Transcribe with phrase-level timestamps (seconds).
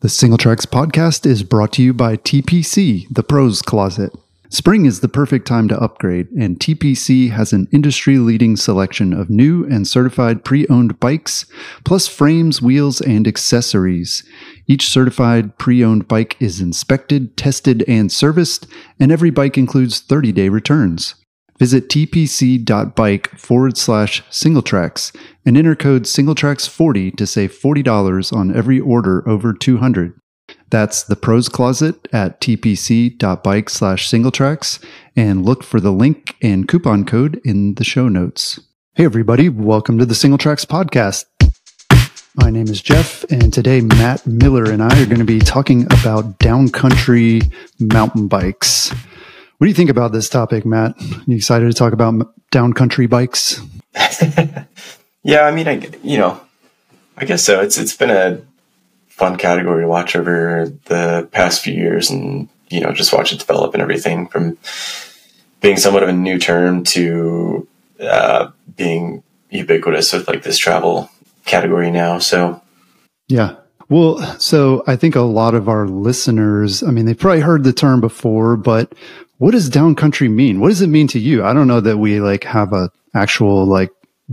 [0.00, 4.12] The Singletracks podcast is brought to you by TPC, the Pros Closet.
[4.48, 9.28] Spring is the perfect time to upgrade, and TPC has an industry leading selection of
[9.28, 11.46] new and certified pre owned bikes,
[11.84, 14.22] plus frames, wheels, and accessories.
[14.68, 18.68] Each certified pre owned bike is inspected, tested, and serviced,
[19.00, 21.16] and every bike includes 30 day returns.
[21.58, 25.14] Visit tpc.bike forward slash singletracks
[25.44, 30.18] and enter code singletracks40 to save $40 on every order over 200.
[30.70, 34.84] That's the pros closet at tpc.bike slash singletracks
[35.16, 38.60] and look for the link and coupon code in the show notes.
[38.94, 41.24] Hey everybody, welcome to the Singletracks podcast.
[42.36, 45.86] My name is Jeff, and today Matt Miller and I are going to be talking
[45.86, 48.92] about downcountry mountain bikes.
[49.58, 50.94] What do you think about this topic, Matt?
[51.26, 53.60] You excited to talk about downcountry bikes?
[55.24, 56.40] yeah, I mean, I you know,
[57.16, 57.60] I guess so.
[57.60, 58.40] It's it's been a
[59.08, 63.40] fun category to watch over the past few years, and you know, just watch it
[63.40, 64.56] develop and everything from
[65.60, 67.66] being somewhat of a new term to
[68.00, 71.10] uh, being ubiquitous with like this travel
[71.46, 72.20] category now.
[72.20, 72.62] So,
[73.26, 73.56] yeah,
[73.88, 77.72] well, so I think a lot of our listeners, I mean, they've probably heard the
[77.72, 78.94] term before, but
[79.38, 80.60] what does downcountry mean?
[80.60, 81.44] What does it mean to you?
[81.44, 83.90] I don't know that we like have a actual like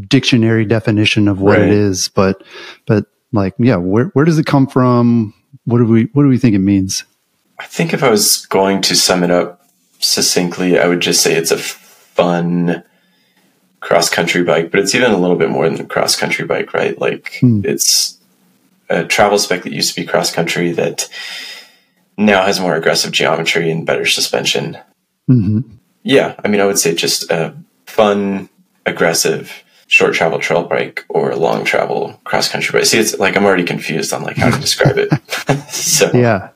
[0.07, 1.67] dictionary definition of what right.
[1.67, 2.43] it is, but
[2.85, 5.33] but like yeah, where where does it come from?
[5.65, 7.05] What do we what do we think it means?
[7.59, 9.65] I think if I was going to sum it up
[9.99, 12.83] succinctly, I would just say it's a fun
[13.79, 16.73] cross country bike, but it's even a little bit more than a cross country bike,
[16.73, 16.99] right?
[16.99, 17.61] Like hmm.
[17.63, 18.19] it's
[18.89, 21.09] a travel spec that used to be cross country that
[22.17, 24.77] now has more aggressive geometry and better suspension.
[25.29, 25.61] Mm-hmm.
[26.03, 27.55] Yeah, I mean, I would say just a
[27.85, 28.49] fun,
[28.85, 32.85] aggressive short travel trail bike or long travel cross country bike.
[32.85, 35.09] See, it's like I'm already confused on like how to describe it.
[35.69, 36.49] so yeah,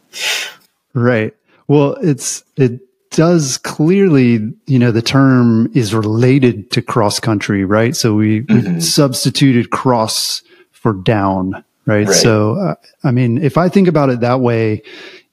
[0.93, 1.35] right.
[1.67, 7.95] Well, it's it does clearly, you know, the term is related to cross country, right?
[7.95, 8.75] So we, mm-hmm.
[8.75, 12.07] we substituted cross for down, right?
[12.07, 12.15] right.
[12.15, 14.83] So, uh, I mean, if I think about it that way,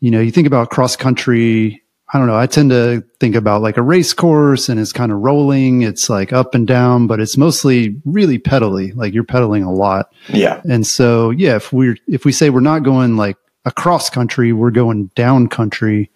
[0.01, 2.39] you know, you think about cross country I don't know.
[2.39, 5.83] I tend to think about like a race course and it's kind of rolling.
[5.83, 8.95] It's like up and down, but it's mostly really pedally.
[8.95, 10.13] Like you're pedaling a lot.
[10.29, 10.63] Yeah.
[10.69, 14.71] And so, yeah, if we're, if we say we're not going like across country, we're
[14.71, 16.11] going down country,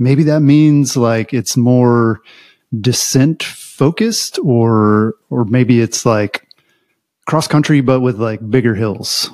[0.00, 2.22] maybe that means like it's more
[2.80, 6.48] descent focused or, or maybe it's like
[7.26, 9.30] cross country, but with like bigger hills.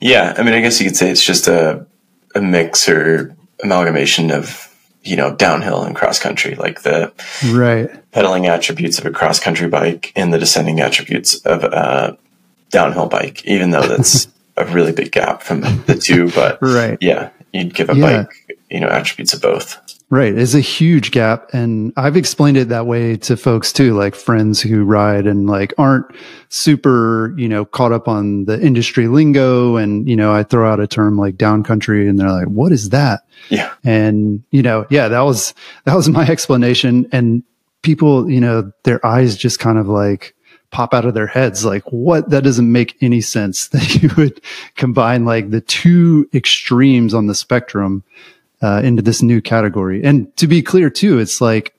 [0.00, 0.34] Yeah.
[0.36, 1.86] I mean, I guess you could say it's just a,
[2.34, 4.66] a mix or amalgamation of
[5.06, 7.12] you know, downhill and cross country, like the
[7.52, 12.18] right pedaling attributes of a cross country bike and the descending attributes of a
[12.70, 16.30] downhill bike, even though that's a really big gap from the two.
[16.32, 16.98] But right.
[17.00, 18.24] yeah, you'd give a yeah.
[18.24, 19.80] bike, you know, attributes of both.
[20.08, 20.38] Right.
[20.38, 21.50] It's a huge gap.
[21.52, 25.74] And I've explained it that way to folks too, like friends who ride and like
[25.78, 26.06] aren't
[26.48, 29.74] super, you know, caught up on the industry lingo.
[29.74, 32.90] And, you know, I throw out a term like downcountry and they're like, what is
[32.90, 33.22] that?
[33.48, 33.72] Yeah.
[33.82, 35.54] And, you know, yeah, that was,
[35.86, 37.08] that was my explanation.
[37.10, 37.42] And
[37.82, 40.36] people, you know, their eyes just kind of like
[40.70, 41.64] pop out of their heads.
[41.64, 42.30] Like what?
[42.30, 44.40] That doesn't make any sense that you would
[44.76, 48.04] combine like the two extremes on the spectrum
[48.66, 50.02] uh, into this new category.
[50.02, 51.72] And to be clear, too, it's like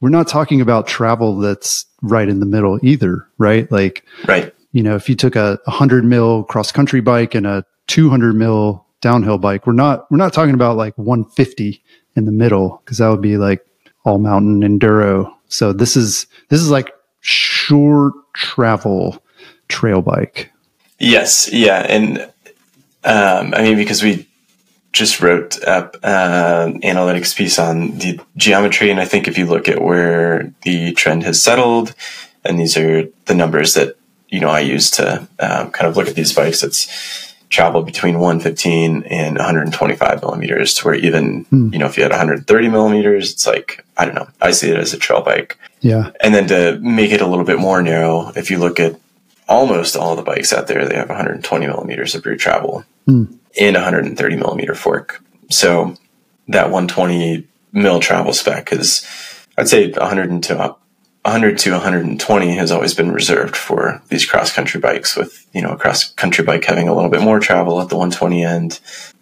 [0.00, 3.70] we're not talking about travel that's right in the middle either, right?
[3.72, 4.54] Like, right.
[4.72, 8.86] You know, if you took a 100 mil cross country bike and a 200 mil
[9.00, 11.82] downhill bike, we're not we're not talking about like 150
[12.14, 13.66] in the middle because that would be like
[14.04, 15.34] all mountain enduro.
[15.48, 19.20] So this is this is like short travel
[19.66, 20.52] trail bike.
[21.00, 22.18] Yes, yeah, and
[23.02, 24.29] um, I mean because we
[24.92, 28.90] just wrote up an uh, analytics piece on the geometry.
[28.90, 31.94] And I think if you look at where the trend has settled,
[32.44, 33.96] and these are the numbers that,
[34.28, 38.18] you know, I use to um, kind of look at these bikes, it's travel between
[38.18, 41.72] 115 and 125 millimeters to where even, hmm.
[41.72, 44.78] you know, if you had 130 millimeters, it's like, I don't know, I see it
[44.78, 45.58] as a trail bike.
[45.80, 46.10] Yeah.
[46.20, 48.98] And then to make it a little bit more narrow, if you look at
[49.48, 52.84] almost all the bikes out there, they have 120 millimeters of rear travel.
[53.06, 55.22] Hmm in 130 millimeter fork.
[55.50, 55.96] So
[56.48, 59.06] that 120 mil travel spec is,
[59.56, 60.76] I'd say 100 to
[61.22, 65.72] 100 to 120 has always been reserved for these cross country bikes with, you know,
[65.72, 68.80] a cross country bike having a little bit more travel at the 120 end.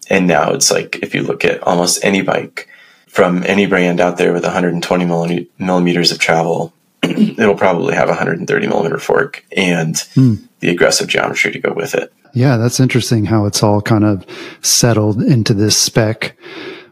[0.08, 2.68] And now it's like, if you look at almost any bike
[3.08, 6.72] from any brand out there with 120 millimeters of travel,
[7.02, 10.46] it'll probably have a 130 millimeter fork and mm.
[10.60, 12.12] the aggressive geometry to go with it.
[12.34, 14.24] Yeah, that's interesting how it's all kind of
[14.62, 16.36] settled into this spec.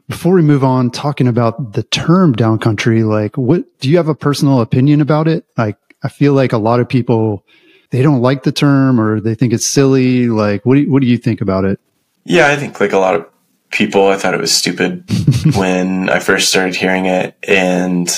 [0.08, 4.14] Before we move on talking about the term downcountry, like what do you have a
[4.14, 5.44] personal opinion about it?
[5.56, 7.44] Like I feel like a lot of people
[7.90, 10.28] they don't like the term or they think it's silly.
[10.28, 11.80] Like what do you, what do you think about it?
[12.24, 13.26] Yeah, I think like a lot of
[13.70, 15.04] people, I thought it was stupid
[15.56, 17.36] when I first started hearing it.
[17.46, 18.08] And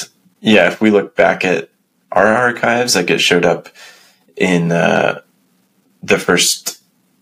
[0.40, 1.70] yeah, if we look back at
[2.12, 3.68] our archives, like it showed up
[4.36, 5.20] in uh,
[6.02, 6.77] the first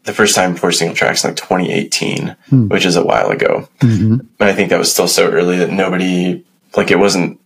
[0.06, 2.68] the first time for Singletracks in like 2018, hmm.
[2.68, 3.68] which is a while ago.
[3.80, 4.12] Mm-hmm.
[4.12, 6.44] And I think that was still so early that nobody
[6.76, 7.40] like it wasn't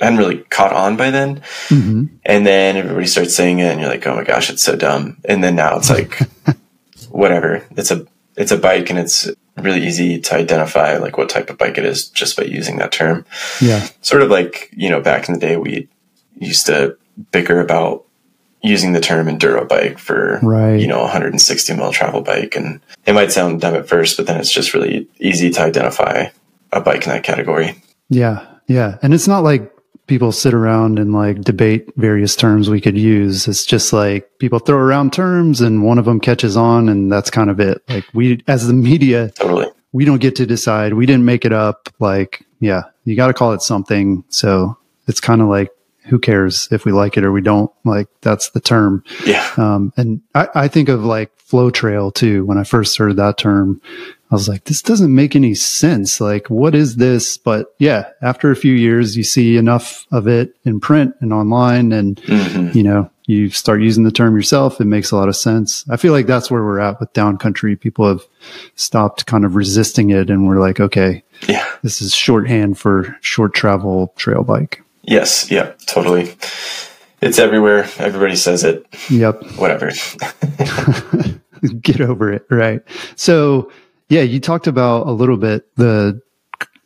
[0.00, 1.40] hadn't really caught on by then.
[1.68, 2.04] Mm-hmm.
[2.24, 5.18] And then everybody starts saying it, and you're like, oh my gosh, it's so dumb.
[5.24, 6.18] And then now it's like,
[7.10, 7.64] whatever.
[7.76, 11.58] It's a it's a bike, and it's really easy to identify like what type of
[11.58, 13.24] bike it is just by using that term.
[13.60, 13.86] Yeah.
[14.00, 15.88] Sort of like, you know, back in the day we
[16.38, 16.96] used to
[17.30, 18.05] bicker about
[18.62, 20.76] using the term enduro bike for right.
[20.76, 22.56] you know 160 mile travel bike.
[22.56, 26.26] And it might sound dumb at first but then it's just really easy to identify
[26.72, 27.80] a bike in that category.
[28.08, 28.46] Yeah.
[28.66, 28.98] Yeah.
[29.02, 29.72] And it's not like
[30.06, 33.48] people sit around and like debate various terms we could use.
[33.48, 37.30] It's just like people throw around terms and one of them catches on and that's
[37.30, 37.82] kind of it.
[37.88, 39.66] Like we as the media totally.
[39.92, 40.94] we don't get to decide.
[40.94, 41.88] We didn't make it up.
[41.98, 44.24] Like yeah you got to call it something.
[44.28, 44.76] So
[45.06, 45.70] it's kind of like
[46.06, 47.70] who cares if we like it or we don't?
[47.84, 49.04] Like that's the term.
[49.24, 49.48] Yeah.
[49.56, 52.44] Um, and I, I think of like flow trail too.
[52.44, 53.80] When I first heard that term,
[54.30, 56.20] I was like, this doesn't make any sense.
[56.20, 57.38] Like, what is this?
[57.38, 61.92] But yeah, after a few years, you see enough of it in print and online
[61.92, 62.76] and, mm-hmm.
[62.76, 64.80] you know, you start using the term yourself.
[64.80, 65.84] It makes a lot of sense.
[65.88, 67.78] I feel like that's where we're at with downcountry.
[67.78, 68.22] People have
[68.74, 73.54] stopped kind of resisting it and we're like, okay, yeah, this is shorthand for short
[73.54, 74.82] travel trail bike.
[75.06, 75.50] Yes.
[75.50, 75.72] Yeah.
[75.86, 76.34] Totally.
[77.22, 77.88] It's everywhere.
[77.98, 78.86] Everybody says it.
[79.08, 79.42] Yep.
[79.56, 79.90] Whatever.
[81.80, 82.46] Get over it.
[82.50, 82.82] Right.
[83.16, 83.70] So,
[84.08, 86.20] yeah, you talked about a little bit the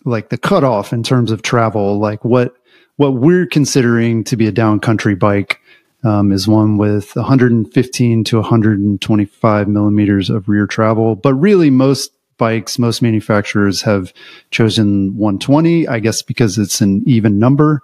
[0.05, 2.55] like the cutoff in terms of travel, like what
[2.97, 5.61] what we're considering to be a downcountry bike
[6.05, 11.17] um, is one with 115 to 125 millimeters of rear travel.
[11.17, 14.13] But really, most bikes, most manufacturers have
[14.51, 17.83] chosen 120, I guess because it's an even number.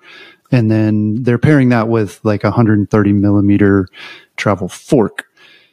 [0.50, 3.86] And then they're pairing that with like a 130 millimeter
[4.36, 5.26] travel fork.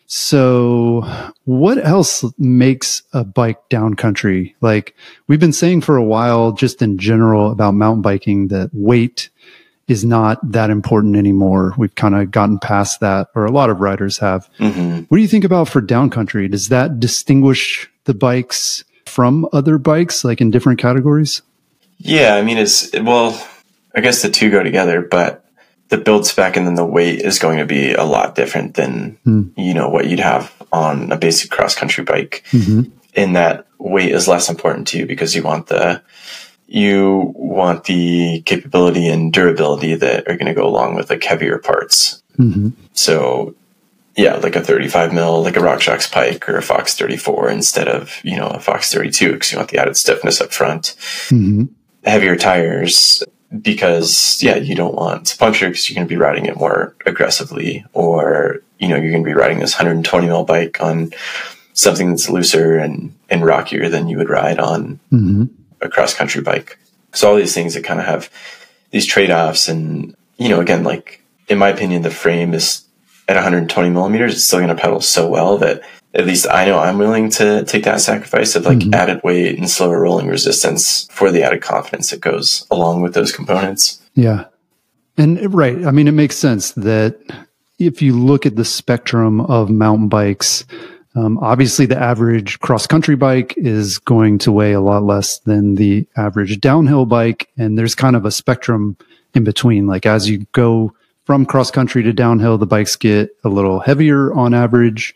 [0.06, 1.02] So
[1.46, 4.54] what else makes a bike downcountry?
[4.60, 4.96] Like
[5.28, 9.30] we've been saying for a while, just in general about mountain biking, that weight
[9.88, 11.74] is not that important anymore.
[11.78, 14.50] We've kind of gotten past that, or a lot of riders have.
[14.60, 15.02] Mm-hmm.
[15.08, 16.50] What do you think about for downcountry?
[16.50, 21.42] Does that distinguish the bikes from other bikes, like in different categories?
[21.98, 23.46] Yeah, I mean, it's well,
[23.96, 25.46] I guess the two go together, but
[25.90, 29.18] the build spec and then the weight is going to be a lot different than
[29.26, 29.52] mm.
[29.58, 32.44] you know what you'd have on a basic cross country bike.
[32.52, 32.92] Mm-hmm.
[33.14, 36.02] In that weight is less important to you because you want the
[36.74, 41.60] you want the capability and durability that are going to go along with like heavier
[41.60, 42.24] parts.
[42.40, 42.70] Mm-hmm.
[42.94, 43.54] So
[44.16, 48.20] yeah, like a 35 mil, like a RockShox Pike or a Fox 34 instead of,
[48.24, 50.96] you know, a Fox 32 because you want the added stiffness up front.
[51.30, 51.66] Mm-hmm.
[52.06, 53.24] Heavier tires
[53.62, 56.96] because, yeah, you don't want to puncture because you're going to be riding it more
[57.06, 61.14] aggressively or, you know, you're going to be riding this 120 mil bike on
[61.74, 65.46] something that's looser and, and rockier than you would ride on mm-hmm.
[65.84, 66.78] A cross country bike.
[67.14, 68.30] So all these things that kind of have
[68.92, 72.84] these trade offs and, you know, again, like in my opinion, the frame is
[73.28, 75.82] at 120 millimeters, it's still going to pedal so well that
[76.14, 78.94] at least I know I'm willing to take that sacrifice of like mm-hmm.
[78.94, 83.32] added weight and slower rolling resistance for the added confidence that goes along with those
[83.32, 84.02] components.
[84.14, 84.46] Yeah.
[85.18, 85.86] And right.
[85.86, 87.20] I mean, it makes sense that
[87.80, 90.66] if you look at the spectrum of mountain bikes,
[91.16, 95.76] um, obviously the average cross country bike is going to weigh a lot less than
[95.76, 97.50] the average downhill bike.
[97.58, 98.98] And there's kind of a spectrum
[99.34, 99.86] in between.
[99.86, 100.94] Like as you go
[101.26, 105.16] from cross country to downhill, the bikes get a little heavier on average.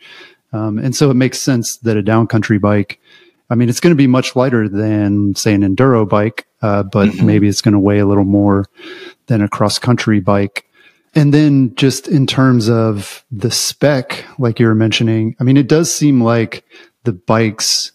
[0.53, 2.99] Um, and so it makes sense that a downcountry bike,
[3.49, 7.09] I mean, it's going to be much lighter than, say, an enduro bike, uh, but
[7.09, 7.25] mm-hmm.
[7.25, 8.65] maybe it's going to weigh a little more
[9.25, 10.65] than a cross country bike.
[11.15, 15.67] And then just in terms of the spec, like you were mentioning, I mean, it
[15.67, 16.63] does seem like
[17.03, 17.91] the bikes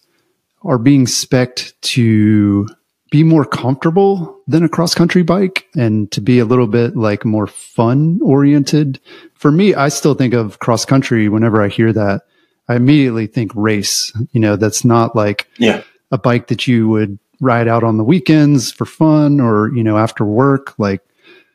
[0.63, 2.67] are being spec'd to
[3.11, 7.25] be more comfortable than a cross country bike and to be a little bit like
[7.25, 8.99] more fun oriented.
[9.35, 12.23] For me, I still think of cross country whenever I hear that.
[12.69, 14.13] I immediately think race.
[14.33, 15.83] You know, that's not like yeah.
[16.11, 19.99] a bike that you would ride out on the weekends for fun or, you know,
[19.99, 20.79] after work.
[20.79, 21.03] Like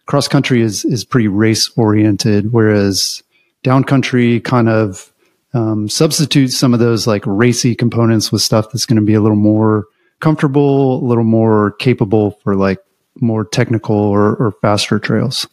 [0.08, 3.22] cross country is is pretty race oriented, whereas
[3.62, 5.14] down country kind of
[5.54, 9.22] um, substitute some of those like racy components with stuff that's going to be a
[9.22, 9.86] little more
[10.20, 12.80] comfortable, a little more capable for like
[13.20, 15.48] more technical or, or faster trails.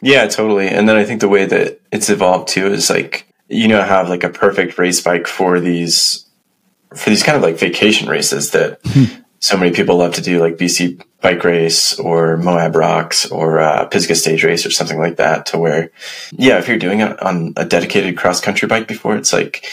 [0.00, 0.68] Yeah, totally.
[0.68, 4.08] And then I think the way that it's evolved too is like you know have
[4.08, 6.26] like a perfect race bike for these
[6.94, 9.04] for these kind of like vacation races that hmm.
[9.44, 13.84] So many people love to do, like BC Bike Race or Moab Rocks or uh,
[13.84, 15.44] Pisgah Stage Race or something like that.
[15.46, 15.90] To where,
[16.32, 19.66] yeah, if you're doing it on a dedicated cross country bike before, it's like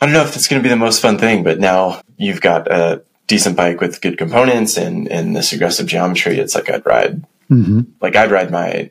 [0.00, 2.40] I don't know if it's going to be the most fun thing, but now you've
[2.40, 6.36] got a decent bike with good components and and this aggressive geometry.
[6.40, 7.82] It's like I'd ride, mm-hmm.
[8.00, 8.90] like I'd ride my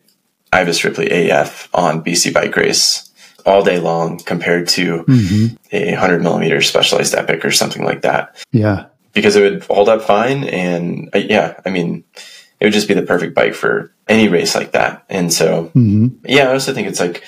[0.54, 3.12] Ibis Ripley AF on BC Bike Race
[3.46, 5.56] all day long compared to mm-hmm.
[5.74, 8.42] a 100 millimeter specialized epic or something like that.
[8.54, 8.86] Yeah.
[9.18, 10.44] Because it would hold up fine.
[10.44, 12.04] And uh, yeah, I mean,
[12.60, 15.06] it would just be the perfect bike for any race like that.
[15.10, 16.24] And so, mm-hmm.
[16.24, 17.24] yeah, I also think it's like,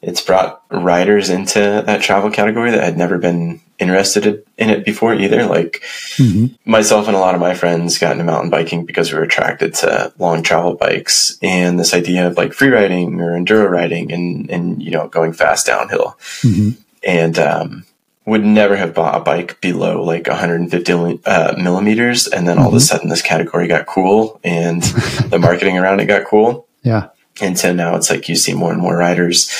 [0.00, 5.12] it's brought riders into that travel category that had never been interested in it before
[5.14, 5.44] either.
[5.44, 5.82] Like
[6.16, 6.54] mm-hmm.
[6.64, 9.74] myself and a lot of my friends got into mountain biking because we were attracted
[9.74, 14.50] to long travel bikes and this idea of like free riding or enduro riding and,
[14.50, 16.16] and, you know, going fast downhill.
[16.40, 16.80] Mm-hmm.
[17.04, 17.85] And, um,
[18.26, 22.26] would never have bought a bike below like 150 uh, millimeters.
[22.26, 22.68] And then all mm-hmm.
[22.68, 22.84] of a mm-hmm.
[22.84, 24.82] sudden this category got cool and
[25.30, 26.66] the marketing around it got cool.
[26.82, 27.08] Yeah.
[27.40, 29.50] And so now it's like you see more and more riders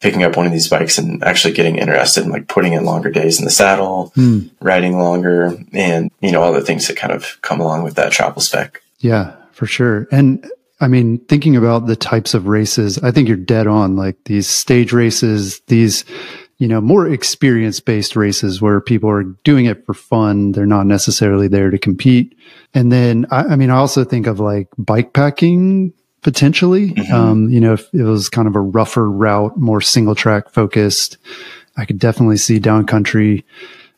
[0.00, 3.10] picking up one of these bikes and actually getting interested in like putting in longer
[3.10, 4.50] days in the saddle, mm.
[4.60, 8.10] riding longer, and you know all the things that kind of come along with that
[8.10, 8.82] travel spec.
[8.98, 10.08] Yeah, for sure.
[10.10, 10.44] And
[10.80, 13.94] I mean, thinking about the types of races, I think you're dead on.
[13.94, 16.04] Like these stage races, these
[16.62, 20.52] you know more experience based races where people are doing it for fun.
[20.52, 22.38] They're not necessarily there to compete.
[22.72, 26.92] And then I, I mean, I also think of like bike packing potentially.
[26.92, 27.12] Mm-hmm.
[27.12, 31.18] Um, you know, if it was kind of a rougher route, more single track focused,
[31.76, 33.44] I could definitely see down country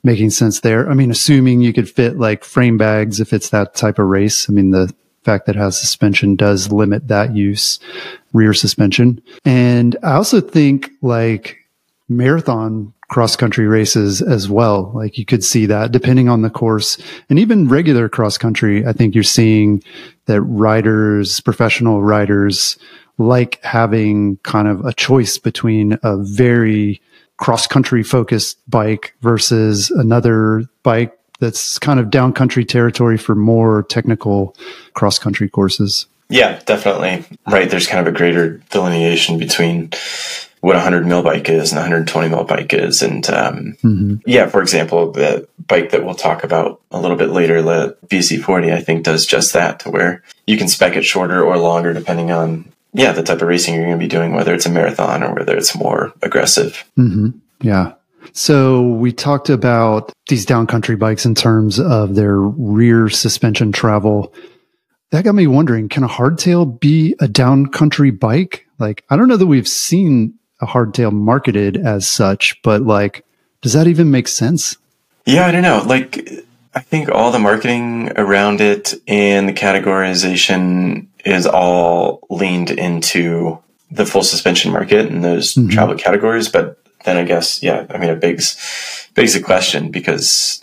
[0.03, 0.89] making sense there.
[0.89, 4.49] I mean, assuming you could fit like frame bags if it's that type of race.
[4.49, 4.91] I mean, the
[5.23, 7.79] fact that it has suspension does limit that use,
[8.33, 9.23] rear suspension.
[9.45, 11.59] And I also think like
[12.09, 14.91] marathon cross country races as well.
[14.95, 18.87] Like you could see that depending on the course and even regular cross country.
[18.87, 19.83] I think you're seeing
[20.27, 22.79] that riders, professional riders
[23.19, 27.01] like having kind of a choice between a very
[27.37, 33.83] cross country focused bike versus another bike that's kind of down country territory for more
[33.85, 34.57] technical
[34.95, 36.07] cross country courses.
[36.29, 37.25] Yeah, definitely.
[37.47, 37.69] Right.
[37.69, 39.91] There's kind of a greater delineation between
[40.65, 43.03] what a 100 mil bike is and a 120 mil bike is.
[43.03, 44.15] And um, mm-hmm.
[44.25, 48.73] yeah, for example, the bike that we'll talk about a little bit later, the BC40,
[48.73, 52.31] I think does just that to where you can spec it shorter or longer depending
[52.31, 55.23] on, yeah, the type of racing you're going to be doing, whether it's a marathon
[55.23, 56.91] or whether it's more aggressive.
[56.97, 57.39] Mm-hmm.
[57.61, 57.93] Yeah.
[58.33, 64.33] So we talked about these downcountry bikes in terms of their rear suspension travel.
[65.11, 68.67] That got me wondering, can a hardtail be a downcountry bike?
[68.79, 73.25] Like, I don't know that we've seen a hardtail marketed as such, but like,
[73.61, 74.77] does that even make sense?
[75.27, 75.83] Yeah, I don't know.
[75.87, 76.29] Like,
[76.75, 83.59] I think all the marketing around it and the categorization is all leaned into
[83.91, 85.69] the full suspension market and those mm-hmm.
[85.69, 86.49] travel categories.
[86.49, 90.63] But then I guess, yeah, I mean, it begs, begs the question because,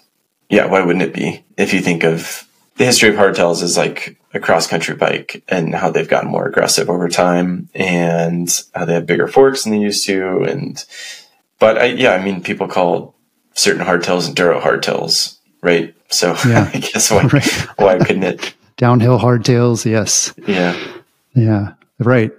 [0.49, 1.43] yeah, why wouldn't it be?
[1.57, 2.47] If you think of
[2.81, 6.47] the history of hardtails is like a cross country bike and how they've gotten more
[6.47, 10.39] aggressive over time and how they have bigger forks than they used to.
[10.39, 10.83] And,
[11.59, 13.13] but I, yeah, I mean, people call
[13.53, 15.93] certain hardtails enduro hardtails, right?
[16.09, 16.71] So yeah.
[16.73, 17.51] I guess why, right.
[17.77, 18.55] why couldn't it?
[18.77, 19.85] Downhill hardtails.
[19.85, 20.33] Yes.
[20.47, 20.75] Yeah.
[21.35, 21.73] Yeah.
[21.99, 22.31] Right.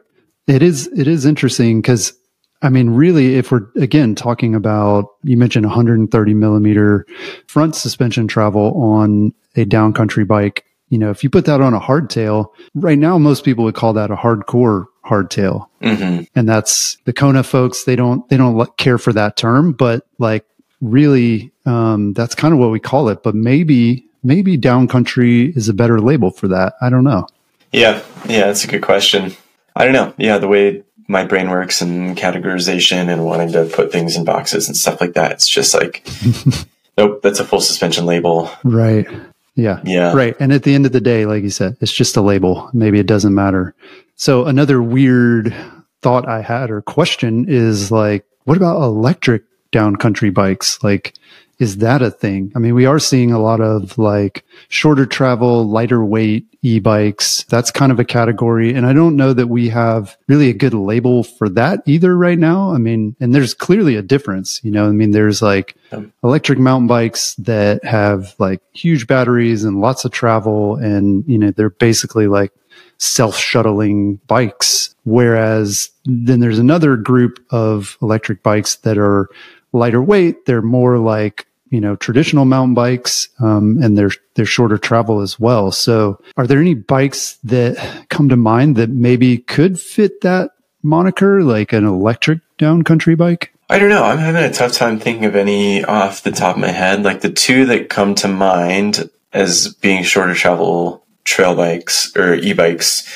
[0.49, 2.15] It is, it is interesting because
[2.63, 7.07] I mean, really, if we're again talking about, you mentioned 130 millimeter
[7.49, 11.81] front suspension travel on a downcountry bike, you know, if you put that on a
[11.81, 15.67] hardtail, right now, most people would call that a hardcore hardtail.
[15.81, 16.25] Mm-hmm.
[16.37, 17.85] And that's the Kona folks.
[17.85, 20.45] They don't, they don't care for that term, but like
[20.83, 23.23] really, um, that's kind of what we call it.
[23.23, 26.75] But maybe, maybe downcountry is a better label for that.
[26.83, 27.27] I don't know.
[27.73, 28.03] Yeah.
[28.27, 28.47] Yeah.
[28.47, 29.33] That's a good question.
[29.75, 30.13] I don't know.
[30.19, 30.37] Yeah.
[30.37, 34.77] The way my brain works and categorization and wanting to put things in boxes and
[34.77, 35.33] stuff like that.
[35.33, 36.07] It's just like,
[36.99, 38.51] nope, that's a full suspension label.
[38.65, 39.07] Right.
[39.55, 39.81] Yeah.
[39.85, 40.15] Yeah.
[40.15, 40.35] Right.
[40.41, 42.71] And at the end of the day, like you said, it's just a label.
[42.73, 43.75] Maybe it doesn't matter.
[44.17, 45.55] So another weird
[46.01, 50.83] thought I had or question is like, what about electric down country bikes?
[50.83, 51.15] Like,
[51.63, 52.51] is that a thing?
[52.57, 57.45] I mean, we are seeing a lot of like shorter travel, lighter weight e-bikes.
[57.45, 58.75] That's kind of a category.
[58.75, 62.39] And I don't know that we have really a good label for that either right
[62.39, 62.73] now.
[62.73, 65.77] I mean, and there's clearly a difference, you know, I mean, there's like
[66.25, 71.53] electric mountain bikes that have like huge batteries and lots of travel and, you know,
[71.53, 72.53] they're basically like
[72.99, 74.97] self shuttling bikes.
[75.05, 79.29] Whereas then there's another group of electric bikes that are
[79.73, 80.47] lighter weight.
[80.47, 85.41] They're more like you know traditional mountain bikes um, and they're they're shorter travel as
[85.41, 85.73] well.
[85.73, 90.53] So are there any bikes that come to mind that maybe could fit that
[90.83, 93.53] moniker like an electric downcountry bike?
[93.71, 94.05] I don't know.
[94.05, 97.03] I'm having a tough time thinking of any off the top of my head.
[97.03, 103.09] Like the two that come to mind as being shorter travel trail bikes or e-bikes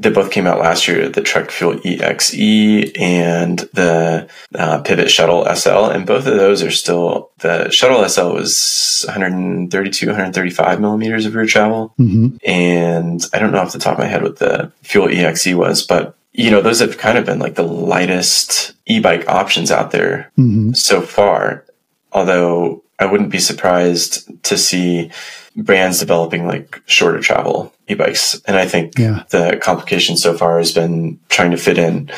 [0.00, 5.46] that both came out last year the Trek Fuel EXE and the uh, Pivot Shuttle
[5.54, 5.90] SL.
[5.90, 11.46] And both of those are still, the Shuttle SL was 132, 135 millimeters of rear
[11.46, 11.94] travel.
[11.98, 12.36] Mm-hmm.
[12.46, 15.86] And I don't know off the top of my head what the Fuel EXE was,
[15.86, 19.90] but you know, those have kind of been like the lightest e bike options out
[19.90, 20.72] there mm-hmm.
[20.72, 21.66] so far.
[22.12, 25.10] Although I wouldn't be surprised to see
[25.56, 28.40] brands developing like shorter travel e-bikes.
[28.46, 29.24] And I think yeah.
[29.30, 32.10] the complication so far has been trying to fit in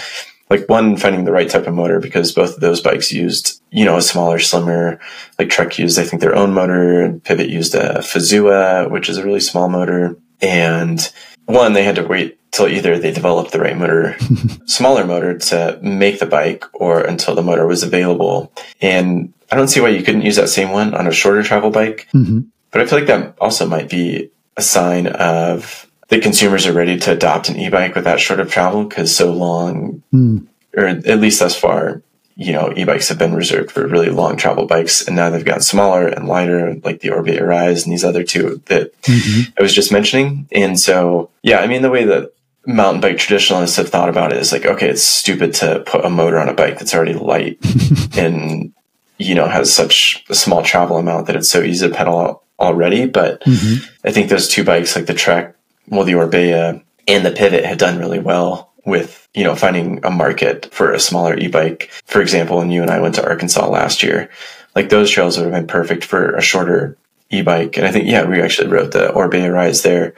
[0.52, 3.86] like one finding the right type of motor because both of those bikes used you
[3.86, 5.00] know a smaller slimmer
[5.38, 9.16] like trek used i think their own motor and pivot used a fazua which is
[9.16, 11.10] a really small motor and
[11.46, 14.14] one they had to wait till either they developed the right motor
[14.66, 19.68] smaller motor to make the bike or until the motor was available and i don't
[19.68, 22.40] see why you couldn't use that same one on a shorter travel bike mm-hmm.
[22.70, 26.98] but i feel like that also might be a sign of the consumers are ready
[26.98, 30.46] to adopt an e-bike with that short of travel because so long, mm.
[30.76, 32.02] or at least thus far,
[32.34, 35.62] you know, e-bikes have been reserved for really long travel bikes, and now they've gotten
[35.62, 39.52] smaller and lighter, like the Orbea Rise and these other two that mm-hmm.
[39.58, 40.46] I was just mentioning.
[40.52, 42.34] And so, yeah, I mean, the way that
[42.66, 46.10] mountain bike traditionalists have thought about it is like, okay, it's stupid to put a
[46.10, 47.58] motor on a bike that's already light
[48.18, 48.74] and
[49.22, 53.06] you know has such a small travel amount that it's so easy to pedal already.
[53.06, 53.84] But mm-hmm.
[54.06, 55.56] I think those two bikes, like the Trek,
[55.88, 60.10] well, the Orbea and the Pivot, have done really well with you know finding a
[60.10, 61.90] market for a smaller e-bike.
[62.04, 64.30] For example, when you and I went to Arkansas last year,
[64.74, 66.96] like those trails would have been perfect for a shorter
[67.30, 67.76] e-bike.
[67.76, 70.14] And I think yeah, we actually rode the Orbea Rise there,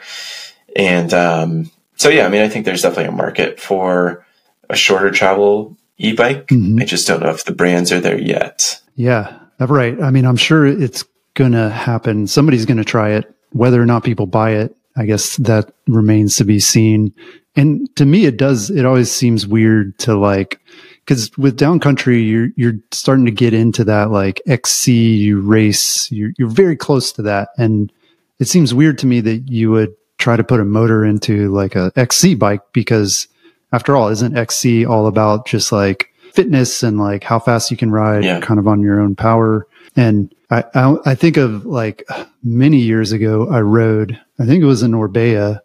[0.75, 4.25] and um, so yeah, I mean, I think there's definitely a market for
[4.69, 6.47] a shorter travel e-bike.
[6.47, 6.79] Mm-hmm.
[6.81, 8.81] I just don't know if the brands are there yet.
[8.95, 10.01] Yeah, uh, right.
[10.01, 11.03] I mean, I'm sure it's
[11.33, 12.27] going to happen.
[12.27, 13.31] Somebody's going to try it.
[13.51, 17.13] Whether or not people buy it, I guess that remains to be seen.
[17.55, 20.59] And to me, it does, it always seems weird to like,
[21.07, 26.49] cause with downcountry, you're, you're starting to get into that like XC, race, you're, you're
[26.49, 27.49] very close to that.
[27.57, 27.91] And
[28.39, 31.75] it seems weird to me that you would try to put a motor into like
[31.75, 33.27] a XC bike because
[33.71, 37.91] after all, isn't XC all about just like fitness and like how fast you can
[37.91, 38.39] ride yeah.
[38.41, 39.67] kind of on your own power?
[39.95, 42.07] And I, I, I think of like
[42.43, 45.61] many years ago, I rode, I think it was an Orbea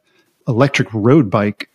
[0.46, 1.68] electric road bike.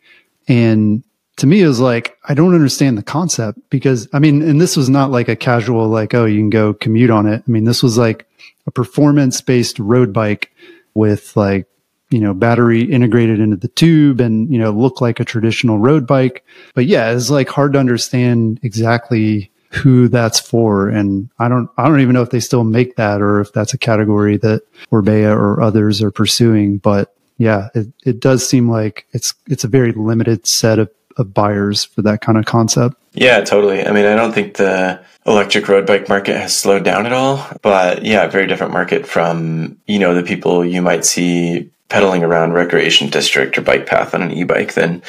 [0.47, 1.03] And
[1.37, 4.77] to me, it was like, I don't understand the concept because I mean, and this
[4.77, 7.43] was not like a casual, like, oh, you can go commute on it.
[7.45, 8.25] I mean, this was like
[8.65, 10.51] a performance based road bike
[10.93, 11.67] with like,
[12.09, 16.05] you know, battery integrated into the tube and, you know, look like a traditional road
[16.05, 16.45] bike.
[16.73, 20.87] But yeah, it's like hard to understand exactly who that's for.
[20.87, 23.73] And I don't, I don't even know if they still make that or if that's
[23.73, 26.77] a category that Orbea or others are pursuing.
[26.77, 31.33] But yeah, it, it does seem like it's, it's a very limited set of, of
[31.33, 32.95] buyers for that kind of concept.
[33.13, 33.85] Yeah, totally.
[33.85, 37.45] I mean, I don't think the electric road bike market has slowed down at all,
[37.61, 42.53] but yeah, very different market from, you know, the people you might see pedaling around
[42.53, 45.01] recreation district or bike path on an e-bike than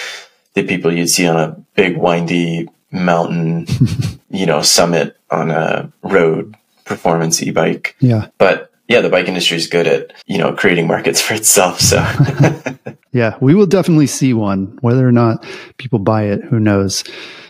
[0.54, 3.66] the people you'd see on a big windy mountain,
[4.30, 7.96] you know, summit on a road performance e-bike.
[8.00, 8.28] Yeah.
[8.38, 11.80] But yeah, the bike industry is good at, you know, creating markets for itself.
[11.80, 11.96] So
[13.12, 14.78] yeah, we will definitely see one.
[14.80, 15.44] Whether or not
[15.78, 17.02] people buy it, who knows?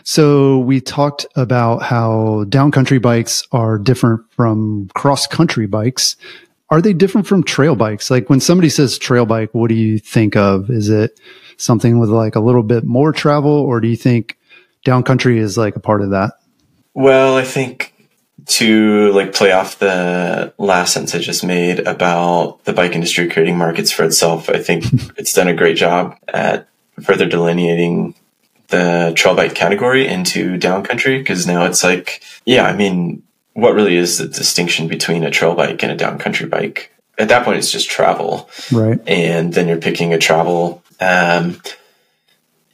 [0.03, 6.15] So we talked about how downcountry bikes are different from cross country bikes.
[6.69, 8.11] Are they different from trail bikes?
[8.11, 10.69] Like when somebody says trail bike, what do you think of?
[10.69, 11.19] Is it
[11.57, 14.37] something with like a little bit more travel or do you think
[14.87, 16.33] downcountry is like a part of that.
[16.93, 17.93] Well, I think
[18.45, 23.57] to like play off the last sentence I just made about the bike industry creating
[23.57, 24.85] markets for itself, I think
[25.17, 26.67] it's done a great job at
[27.01, 28.15] further delineating
[28.69, 33.23] the trail bike category into downcountry because now it's like, yeah, I mean,
[33.57, 36.91] what really is the distinction between a trail bike and a downcountry bike?
[37.17, 38.51] At that point, it's just travel.
[38.71, 38.99] Right.
[39.07, 41.59] And then you're picking a travel, um,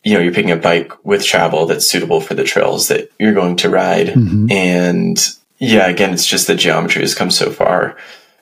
[0.03, 3.33] you know, you're picking a bike with travel that's suitable for the trails that you're
[3.33, 4.07] going to ride.
[4.07, 4.51] Mm-hmm.
[4.51, 7.95] And yeah, again, it's just the geometry has come so far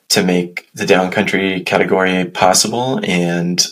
[0.08, 3.64] to make the downcountry category possible and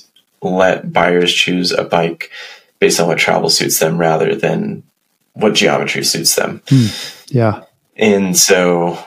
[0.43, 2.31] let buyers choose a bike
[2.79, 4.85] based on what travel suits them rather than
[5.33, 6.61] what geometry suits them.
[6.67, 7.27] Mm.
[7.35, 7.65] Yeah.
[8.01, 8.99] And so,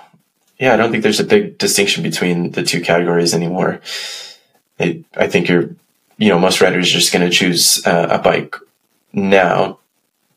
[0.60, 3.82] yeah, I don't think there's a big distinction between the two categories anymore.
[4.80, 5.72] I, I think you're,
[6.18, 8.56] you know, most riders are just going to choose uh, a bike
[9.12, 9.80] now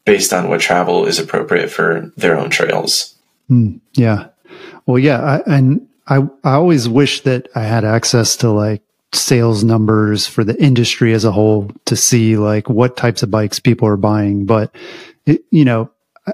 [0.06, 3.14] based on what travel is appropriate for their own trails.
[3.50, 4.28] Mm, yeah.
[4.86, 5.20] Well, yeah.
[5.20, 10.44] I, and I, I always wish that I had access to like sales numbers for
[10.44, 14.46] the industry as a whole to see like what types of bikes people are buying.
[14.46, 14.74] But,
[15.26, 15.90] it, you know,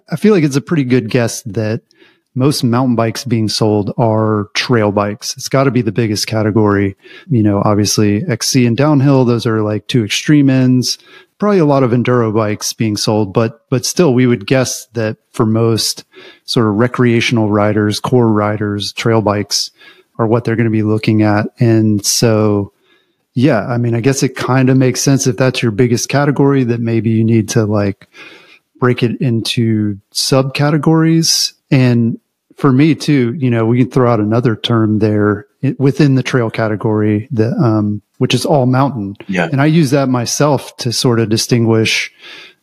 [0.08, 1.82] I feel like it's a pretty good guess that
[2.35, 5.37] most mountain bikes being sold are trail bikes.
[5.37, 6.97] It's got to be the biggest category.
[7.29, 10.99] You know, obviously XC and downhill, those are like two extreme ends.
[11.38, 15.18] Probably a lot of enduro bikes being sold, but, but still we would guess that
[15.33, 16.05] for most
[16.45, 19.71] sort of recreational riders, core riders, trail bikes
[20.18, 21.47] are what they're going to be looking at.
[21.59, 22.73] And so,
[23.35, 26.64] yeah, I mean, I guess it kind of makes sense if that's your biggest category
[26.64, 28.09] that maybe you need to like
[28.79, 32.20] break it into subcategories and
[32.56, 35.46] for me too, you know, we can throw out another term there
[35.78, 39.16] within the trail category that, um, which is all mountain.
[39.26, 39.48] Yeah.
[39.50, 42.12] And I use that myself to sort of distinguish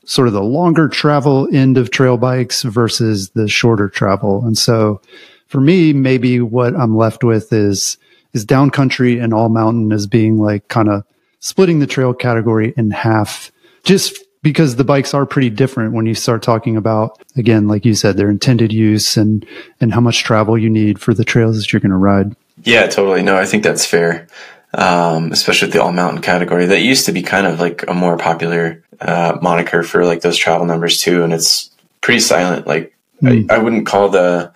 [0.06, 4.46] sort of the longer travel end of trail bikes versus the shorter travel.
[4.46, 5.02] And so
[5.48, 7.98] for me, maybe what I'm left with is,
[8.34, 11.04] is downcountry and all mountain as being like kind of
[11.40, 13.52] splitting the trail category in half
[13.84, 17.94] just because the bikes are pretty different when you start talking about again like you
[17.94, 19.46] said their intended use and
[19.82, 22.36] and how much travel you need for the trails that you're going to ride.
[22.64, 23.22] Yeah totally.
[23.22, 24.28] No i think that's fair
[24.74, 26.68] um, especially with the all mountain category.
[26.68, 30.38] That used to be kind of like a more popular uh, moniker for like those
[30.38, 31.72] travel numbers too and it's
[32.02, 32.68] pretty silent.
[32.68, 33.50] Like mm.
[33.50, 34.52] I, I wouldn't call the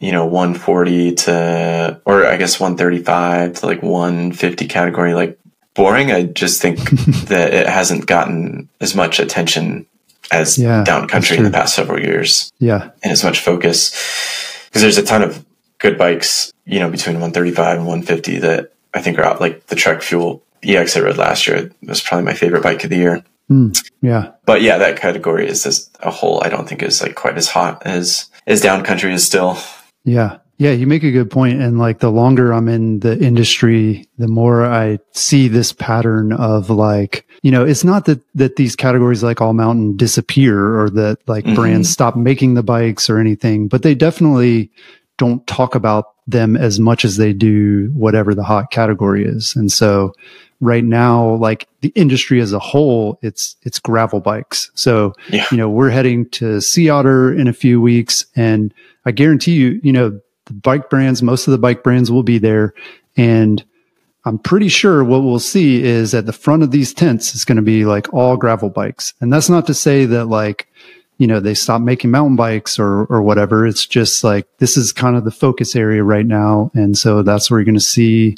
[0.00, 5.38] you know 140 to or i guess 135 to like 150 category like
[5.78, 6.12] boring.
[6.12, 6.78] I just think
[7.28, 9.86] that it hasn't gotten as much attention
[10.30, 12.52] as yeah, downcountry in the past several years.
[12.58, 12.90] Yeah.
[13.02, 13.90] And as much focus.
[14.66, 15.46] Because there's a ton of
[15.78, 19.40] good bikes, you know, between 135 and 150 that I think are out.
[19.40, 22.90] Like the Trek Fuel EX I rode last year was probably my favorite bike of
[22.90, 23.24] the year.
[23.48, 24.32] Mm, yeah.
[24.44, 27.48] But yeah, that category is just a whole, I don't think is like quite as
[27.48, 29.56] hot as, as down country is still.
[30.04, 30.38] Yeah.
[30.58, 31.60] Yeah, you make a good point.
[31.62, 36.68] And like the longer I'm in the industry, the more I see this pattern of
[36.68, 41.18] like, you know, it's not that, that these categories like all mountain disappear or that
[41.28, 41.54] like mm-hmm.
[41.54, 44.70] brands stop making the bikes or anything, but they definitely
[45.16, 49.54] don't talk about them as much as they do whatever the hot category is.
[49.54, 50.12] And so
[50.60, 54.72] right now, like the industry as a whole, it's, it's gravel bikes.
[54.74, 55.46] So, yeah.
[55.52, 59.80] you know, we're heading to Sea Otter in a few weeks and I guarantee you,
[59.84, 62.74] you know, the bike brands, most of the bike brands will be there.
[63.16, 63.64] And
[64.24, 67.56] I'm pretty sure what we'll see is at the front of these tents is going
[67.56, 69.14] to be like all gravel bikes.
[69.20, 70.68] And that's not to say that like,
[71.18, 73.66] you know, they stop making mountain bikes or, or whatever.
[73.66, 76.70] It's just like, this is kind of the focus area right now.
[76.74, 78.36] And so that's where you're going to see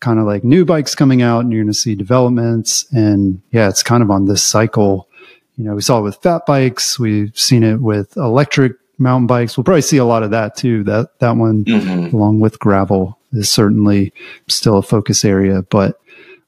[0.00, 2.86] kind of like new bikes coming out and you're going to see developments.
[2.92, 5.08] And yeah, it's kind of on this cycle.
[5.56, 6.98] You know, we saw it with fat bikes.
[6.98, 9.56] We've seen it with electric mountain bikes.
[9.56, 10.84] We'll probably see a lot of that too.
[10.84, 12.14] That that one, mm-hmm.
[12.14, 14.12] along with gravel, is certainly
[14.48, 15.62] still a focus area.
[15.62, 15.98] But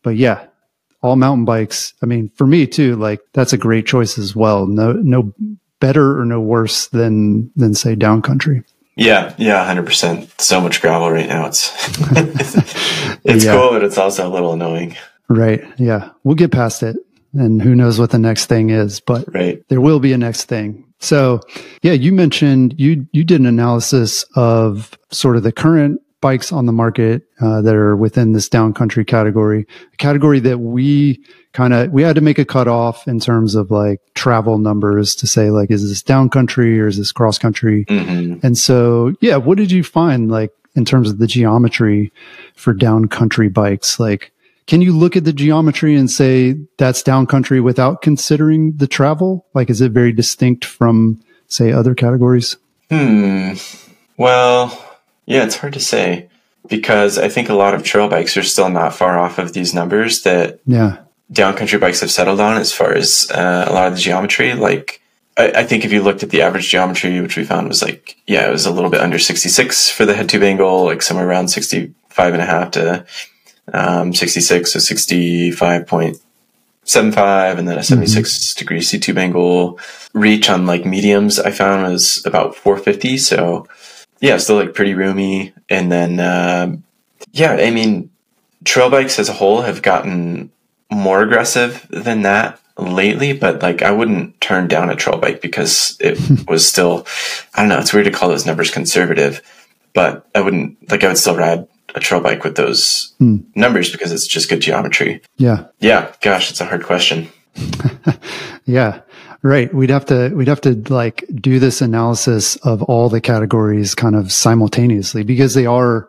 [0.02, 0.46] but yeah,
[1.02, 1.94] all mountain bikes.
[2.02, 4.66] I mean, for me too, like that's a great choice as well.
[4.66, 5.32] No no
[5.80, 8.64] better or no worse than than say downcountry.
[8.94, 10.30] Yeah, yeah, hundred percent.
[10.40, 11.46] So much gravel right now.
[11.46, 11.72] It's
[13.24, 13.54] it's yeah.
[13.54, 14.96] cool, but it's also a little annoying.
[15.28, 15.64] Right.
[15.78, 16.96] Yeah, we'll get past it,
[17.32, 19.64] and who knows what the next thing is, but right.
[19.68, 20.91] there will be a next thing.
[21.02, 21.40] So,
[21.82, 26.66] yeah, you mentioned you you did an analysis of sort of the current bikes on
[26.66, 31.20] the market uh, that are within this downcountry category, a category that we
[31.52, 35.26] kind of we had to make a cutoff in terms of like travel numbers to
[35.26, 37.84] say like is this downcountry or is this cross country?
[37.86, 38.46] Mm-hmm.
[38.46, 42.12] And so, yeah, what did you find like in terms of the geometry
[42.54, 43.98] for downcountry bikes?
[43.98, 44.32] Like,
[44.72, 49.44] can you look at the geometry and say that's downcountry without considering the travel?
[49.52, 52.56] Like, is it very distinct from, say, other categories?
[52.88, 53.52] Hmm.
[54.16, 54.82] Well,
[55.26, 56.30] yeah, it's hard to say
[56.68, 59.74] because I think a lot of trail bikes are still not far off of these
[59.74, 61.00] numbers that yeah.
[61.30, 64.54] downcountry bikes have settled on as far as uh, a lot of the geometry.
[64.54, 65.02] Like,
[65.36, 68.16] I, I, think if you looked at the average geometry, which we found was like,
[68.26, 71.28] yeah, it was a little bit under 66 for the head tube angle, like somewhere
[71.28, 73.04] around 65 and a half to
[73.72, 78.58] um, 66, so 65.75, and then a 76 mm-hmm.
[78.58, 79.78] degree seat tube angle.
[80.12, 83.16] Reach on like mediums I found was about 450.
[83.18, 83.66] So
[84.20, 85.54] yeah, still like pretty roomy.
[85.68, 86.76] And then, uh,
[87.32, 88.10] yeah, I mean,
[88.64, 90.50] trail bikes as a whole have gotten
[90.90, 95.96] more aggressive than that lately, but like I wouldn't turn down a trail bike because
[96.00, 97.06] it was still,
[97.54, 99.42] I don't know, it's weird to call those numbers conservative,
[99.94, 103.38] but I wouldn't, like I would still ride a trail bike with those hmm.
[103.54, 105.22] numbers because it's just good geometry.
[105.36, 105.66] Yeah.
[105.78, 106.12] Yeah.
[106.20, 107.28] Gosh, it's a hard question.
[108.64, 109.00] yeah.
[109.42, 109.72] Right.
[109.74, 114.14] We'd have to, we'd have to like do this analysis of all the categories kind
[114.14, 116.08] of simultaneously because they are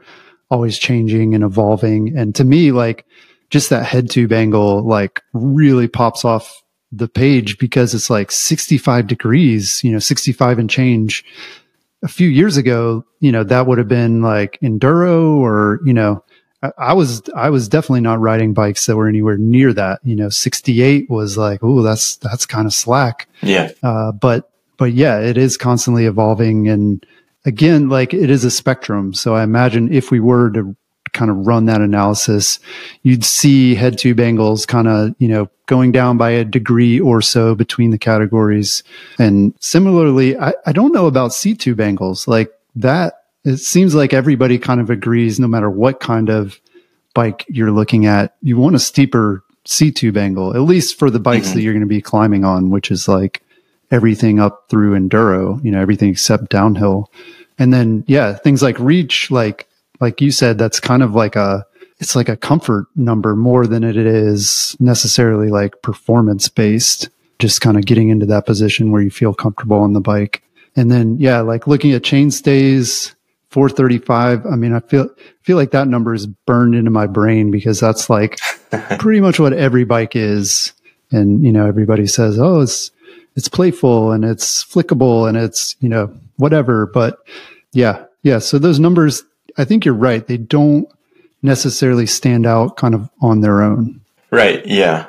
[0.50, 2.16] always changing and evolving.
[2.16, 3.06] And to me, like,
[3.50, 9.06] just that head tube angle like really pops off the page because it's like 65
[9.08, 11.24] degrees, you know, 65 and change.
[12.04, 16.24] A few years ago, you know, that would have been like enduro or, you know,
[16.62, 20.00] I, I was, I was definitely not riding bikes that were anywhere near that.
[20.04, 23.28] You know, 68 was like, oh, that's, that's kind of slack.
[23.42, 23.72] Yeah.
[23.82, 26.68] Uh, but, but yeah, it is constantly evolving.
[26.68, 27.06] And
[27.46, 29.14] again, like it is a spectrum.
[29.14, 30.76] So I imagine if we were to
[31.12, 32.60] kind of run that analysis,
[33.04, 37.22] you'd see head tube angles kind of, you know, going down by a degree or
[37.22, 38.84] so between the categories.
[39.20, 43.26] And similarly, I, I don't know about seat tube angles like that.
[43.46, 46.60] It seems like everybody kind of agrees no matter what kind of
[47.14, 51.20] bike you're looking at, you want a steeper seat tube angle, at least for the
[51.20, 51.56] bikes mm-hmm.
[51.56, 53.42] that you're going to be climbing on, which is like
[53.92, 57.12] everything up through enduro, you know, everything except downhill.
[57.60, 59.68] And then, yeah, things like reach, like
[60.00, 61.66] like you said, that's kind of like a,
[62.00, 67.78] it's like a comfort number more than it is necessarily like performance based, just kind
[67.78, 70.44] of getting into that position where you feel comfortable on the bike.
[70.76, 73.16] And then, yeah, like looking at chain stays,
[73.52, 74.48] 435.
[74.48, 75.08] I mean, I feel,
[75.44, 78.40] feel like that number is burned into my brain because that's like
[79.00, 80.74] pretty much what every bike is.
[81.12, 82.90] And, you know, everybody says, oh, it's,
[83.36, 86.88] it's playful and it's flickable and it's, you know, whatever.
[86.88, 87.20] But
[87.72, 88.40] yeah, yeah.
[88.40, 89.24] So those numbers,
[89.58, 90.26] I think you're right.
[90.26, 90.88] They don't
[91.42, 94.02] necessarily stand out kind of on their own.
[94.32, 94.66] Right.
[94.66, 95.08] Yeah.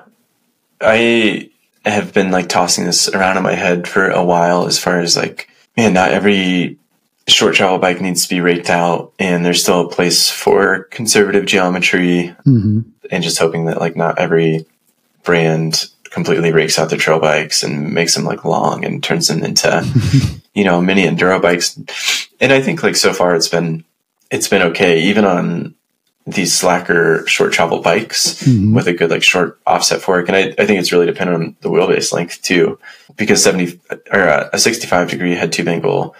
[0.80, 1.50] I
[1.84, 5.16] have been like tossing this around in my head for a while as far as
[5.16, 6.78] like, man, not every
[7.26, 11.46] short travel bike needs to be raked out and there's still a place for conservative
[11.46, 12.80] geometry mm-hmm.
[13.10, 14.66] and just hoping that like not every
[15.22, 19.42] brand completely rakes out their trail bikes and makes them like long and turns them
[19.42, 19.84] into,
[20.54, 21.78] you know, mini enduro bikes.
[22.40, 23.84] And I think like so far it's been
[24.30, 25.74] it's been okay, even on
[26.26, 28.74] these slacker short travel bikes mm-hmm.
[28.74, 30.28] with a good like short offset fork.
[30.28, 32.78] And I, I think it's really dependent on the wheelbase length too,
[33.16, 36.16] because 70 or uh, a 65 degree head tube angle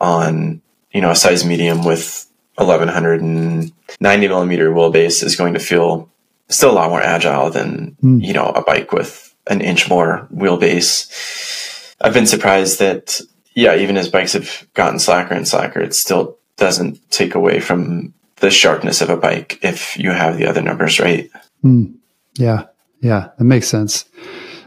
[0.00, 0.60] on,
[0.92, 6.10] you know, a size medium with 1190 millimeter wheelbase is going to feel
[6.48, 8.24] still a lot more agile than, mm.
[8.24, 11.94] you know, a bike with an inch more wheelbase.
[12.00, 13.20] I've been surprised that,
[13.54, 18.14] yeah, even as bikes have gotten slacker and slacker, it's still doesn't take away from
[18.36, 21.30] the sharpness of a bike if you have the other numbers right.
[21.64, 21.94] Mm,
[22.34, 22.64] yeah,
[23.00, 24.04] yeah, that makes sense.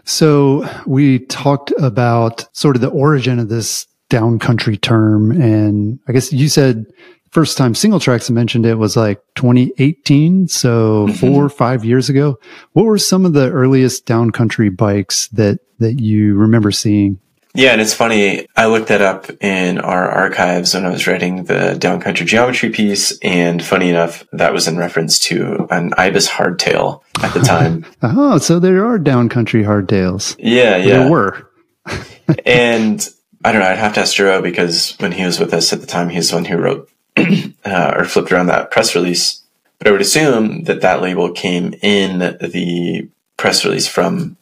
[0.04, 6.32] So we talked about sort of the origin of this downcountry term, and I guess
[6.32, 6.86] you said
[7.32, 11.15] first time Singletracks mentioned it was like 2018, so mm-hmm.
[11.15, 12.39] four or five years ago.
[12.71, 17.19] What were some of the earliest downcountry bikes that that you remember seeing?
[17.58, 18.46] Yeah, and it's funny.
[18.56, 23.17] I looked that up in our archives when I was writing the downcountry geometry piece,
[23.24, 27.84] and funny enough, that was in reference to an ibis hardtail at the time.
[28.04, 30.36] oh, so there are downcountry hardtails.
[30.38, 31.50] Yeah, yeah, there were.
[32.46, 33.10] and
[33.43, 33.67] I don't know.
[33.67, 36.30] I'd have to ask Jero because when he was with us at the time, he's
[36.30, 36.91] the one who wrote
[37.65, 39.41] uh, or flipped around that press release.
[39.80, 44.38] But I would assume that that label came in the press release from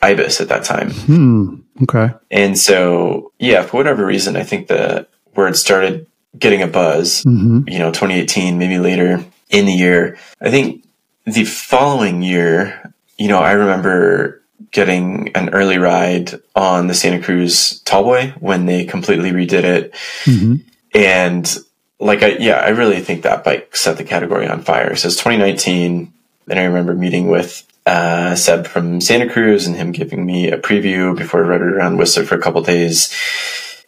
[0.00, 0.90] ibis at that time.
[0.92, 1.56] Hmm.
[1.82, 2.10] Okay.
[2.30, 6.06] And so, yeah, for whatever reason, I think the word started
[6.38, 7.68] getting a buzz, mm-hmm.
[7.68, 10.18] you know, 2018, maybe later in the year.
[10.40, 10.84] I think
[11.24, 17.82] the following year, you know, I remember getting an early ride on the Santa Cruz
[17.84, 19.94] Tallboy when they completely redid it.
[20.24, 20.56] Mm-hmm.
[20.94, 21.58] And
[21.98, 24.96] like, I, yeah, I really think that bike set the category on fire.
[24.96, 26.12] So it's 2019.
[26.48, 30.58] And I remember meeting with uh, Seb from Santa Cruz and him giving me a
[30.58, 33.14] preview before I rode it around Whistler for a couple days.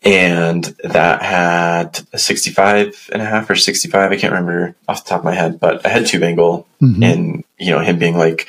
[0.05, 4.13] And that had a 65 and a half or 65.
[4.13, 7.03] I can't remember off the top of my head, but I had tube angle mm-hmm.
[7.03, 8.47] and, you know, him being like,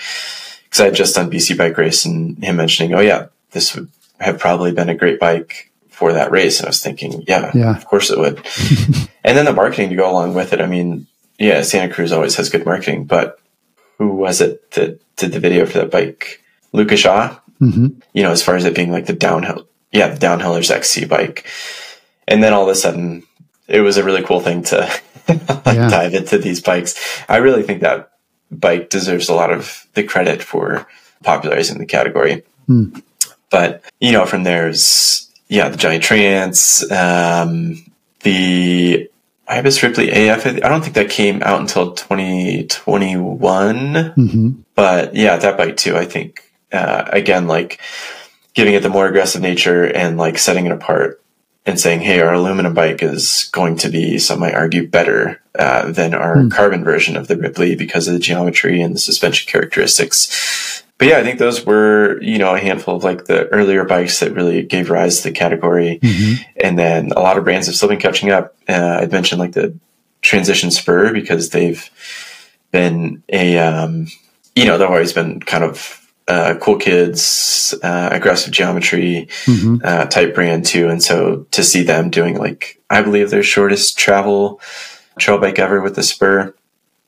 [0.69, 3.89] cause I had just done BC bike race and him mentioning, oh yeah, this would
[4.19, 6.59] have probably been a great bike for that race.
[6.59, 7.75] And I was thinking, yeah, Yeah.
[7.75, 8.37] of course it would.
[9.23, 10.61] and then the marketing to go along with it.
[10.61, 11.07] I mean,
[11.39, 13.39] yeah, Santa Cruz always has good marketing, but
[13.99, 16.41] who was it that did the video for that bike?
[16.73, 20.25] Luca Shaw, hmm you know, as far as it being like the downhill, yeah, the
[20.25, 21.45] downhillers XC bike.
[22.27, 23.23] And then all of a sudden
[23.67, 24.89] it was a really cool thing to
[25.29, 25.89] Yeah.
[25.89, 26.95] dive into these bikes.
[27.29, 28.11] I really think that
[28.49, 30.87] bike deserves a lot of the credit for
[31.23, 32.41] popularizing the category.
[32.65, 32.97] Hmm.
[33.51, 37.83] But, you know, from there's, yeah, the Giant Trance, um,
[38.21, 39.09] the
[39.49, 40.45] Ibis Ripley AF.
[40.45, 45.97] I don't think that came out until 2021 hmm but yeah, that bike too.
[45.97, 47.81] I think uh, again, like
[48.53, 51.21] giving it the more aggressive nature and like setting it apart
[51.65, 55.91] and saying, "Hey, our aluminum bike is going to be, some might argue, better uh,
[55.91, 56.49] than our Hmm.
[56.49, 61.17] carbon version of the Ripley because of the geometry and the suspension characteristics." But yeah,
[61.17, 64.61] I think those were you know a handful of like the earlier bikes that really
[64.61, 67.99] gave rise to the category hmm and then a lot of brands have still been
[67.99, 68.53] catching up.
[68.67, 69.73] Uh, I'd mentioned like the
[70.21, 71.89] Transition Spur because they've
[72.71, 74.07] been a, um,
[74.55, 80.05] you know, they've always been kind of uh, cool kids, uh, aggressive geometry hmm uh,
[80.05, 80.89] type brand too.
[80.89, 84.59] And so to see them doing like, I believe their shortest travel
[85.17, 86.53] trail bike ever with the Spur.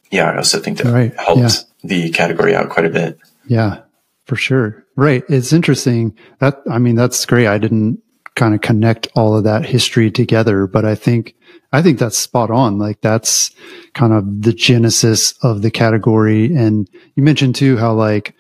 [0.10, 1.50] Yeah, I also think that Right, helped yeah.
[1.84, 3.20] the category out quite a bit.
[3.48, 3.82] Yeah,
[4.26, 4.86] for sure.
[4.96, 5.24] Right.
[5.30, 6.16] It's interesting.
[6.40, 7.48] That I mean, that's great.
[7.48, 8.00] I didn't
[8.36, 11.36] kind of connect all of that history together, but I think
[11.74, 12.78] I think that's spot on.
[12.78, 13.52] Like that's
[13.94, 16.54] kind of the genesis of the category.
[16.54, 18.36] And you mentioned too how like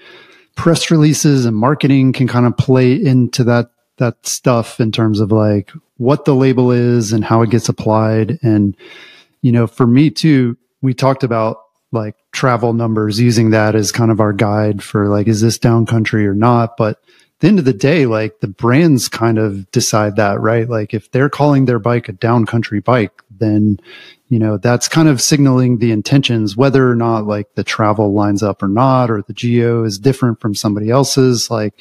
[0.56, 5.32] press releases and marketing can kind of play into that that stuff in terms of
[5.32, 8.40] like what the label is and how it gets applied.
[8.42, 8.76] And
[9.42, 11.58] you know, for me too, we talked about
[11.92, 15.86] like travel numbers using that as kind of our guide for like, is this down
[15.86, 16.78] country or not?
[16.78, 17.02] But
[17.40, 20.70] the end of the day, like the brands kind of decide that, right?
[20.70, 23.80] Like if they're calling their bike a down country bike, then,
[24.30, 28.44] you know, that's kind of signaling the intentions, whether or not like the travel lines
[28.44, 31.50] up or not, or the geo is different from somebody else's.
[31.50, 31.74] Like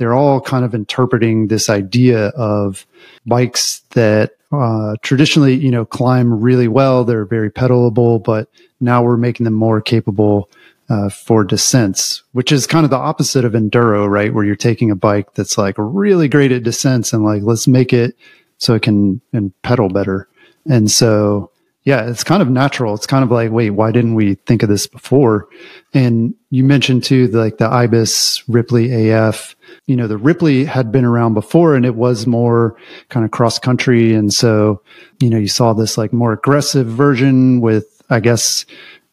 [0.00, 2.86] they're all kind of interpreting this idea of
[3.26, 7.04] bikes that uh, traditionally, you know, climb really well.
[7.04, 8.48] They're very pedalable, but
[8.80, 10.48] now we're making them more capable
[10.88, 14.32] uh, for descents, which is kind of the opposite of enduro, right?
[14.32, 17.92] Where you're taking a bike that's like really great at descents and like, let's make
[17.92, 18.16] it
[18.56, 20.28] so it can and pedal better.
[20.66, 21.49] And so,
[21.84, 22.94] yeah, it's kind of natural.
[22.94, 25.48] It's kind of like, wait, why didn't we think of this before?
[25.94, 30.92] And you mentioned too, the, like the Ibis Ripley AF, you know, the Ripley had
[30.92, 32.76] been around before and it was more
[33.08, 34.14] kind of cross country.
[34.14, 34.82] And so,
[35.20, 38.66] you know, you saw this like more aggressive version with, I guess,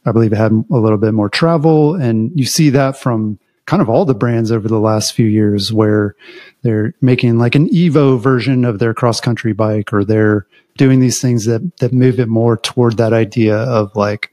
[0.05, 1.95] I believe it had a little bit more travel.
[1.95, 5.71] And you see that from kind of all the brands over the last few years
[5.71, 6.15] where
[6.63, 11.21] they're making like an Evo version of their cross country bike or they're doing these
[11.21, 14.31] things that, that move it more toward that idea of like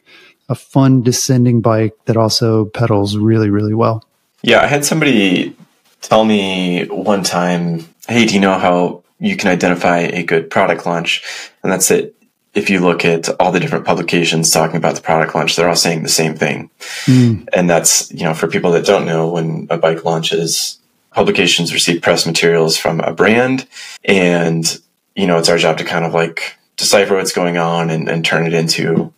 [0.48, 4.04] a fun descending bike that also pedals really, really well.
[4.42, 5.56] Yeah, I had somebody
[6.02, 10.84] tell me one time, "Hey, do you know how you can identify a good product
[10.84, 11.22] launch?"
[11.62, 12.14] And that's it.
[12.52, 15.74] If you look at all the different publications talking about the product launch, they're all
[15.74, 16.70] saying the same thing.
[17.06, 20.78] Mm, And that's, you know, for people that don't know, when a bike launches,
[21.10, 23.66] publications receive press materials from a brand.
[24.04, 24.78] And,
[25.14, 28.24] you know, it's our job to kind of like decipher what's going on and, and
[28.24, 29.12] turn it into,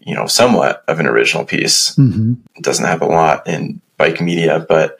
[0.00, 4.20] you know, somewhat of an original piece hmm it doesn't have a lot in bike
[4.20, 4.96] media, but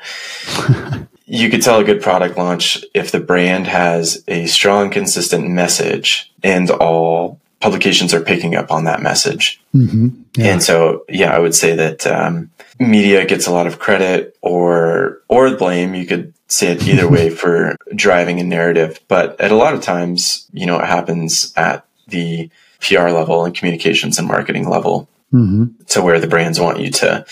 [1.27, 6.33] you could tell a good product launch if the brand has a strong, consistent message
[6.43, 9.61] and all publications are picking up on that message.
[9.73, 10.53] hmm Yeah.
[10.53, 15.23] And so, yeah, I would say that um, media gets a lot of credit or
[15.29, 15.95] or blame.
[15.95, 19.81] You could say it either way for driving a narrative, but at a lot of
[19.83, 25.65] times, you know, it happens at the PR level and communications and marketing level hmm
[25.89, 27.25] to where the brands want you to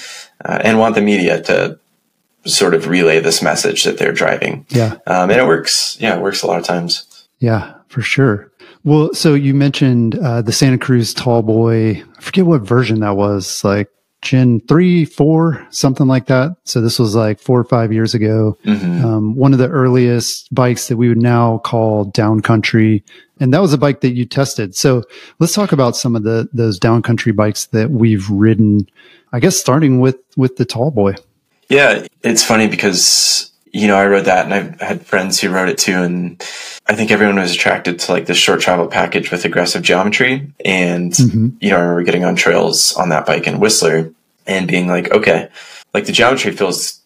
[0.45, 1.79] uh, and want the media to
[2.47, 4.95] sort of relay this message that they're driving Yeah.
[5.07, 8.51] um, and it works yeah it works a lot of times Yeah, for sure.
[8.85, 12.03] Well, so you mentioned uh, the Santa Cruz Tallboy.
[12.17, 13.89] I forget what version that was, like
[14.23, 16.57] Gen 3, 4, something like that.
[16.65, 18.57] So this was like four or five years ago.
[18.65, 19.05] Mhm.
[19.05, 23.03] Um, one of the earliest bikes that we would now call downcountry.
[23.41, 24.75] And that was a bike that you tested.
[24.77, 25.03] So
[25.41, 28.89] let's talk about some of the those downcountry bikes that we've ridden.
[29.33, 31.19] I guess starting with with the Tallboy.
[31.69, 35.69] yeah it's funny because you know i rode that and i've had friends who wrote
[35.69, 36.41] it too and
[36.87, 41.13] i think everyone was attracted to like this short travel package with aggressive geometry and
[41.13, 41.57] Mhm.
[41.61, 44.13] you know i remember getting on trails on that bike in whistler
[44.47, 45.49] and being like okay
[45.95, 47.03] like the geometry feels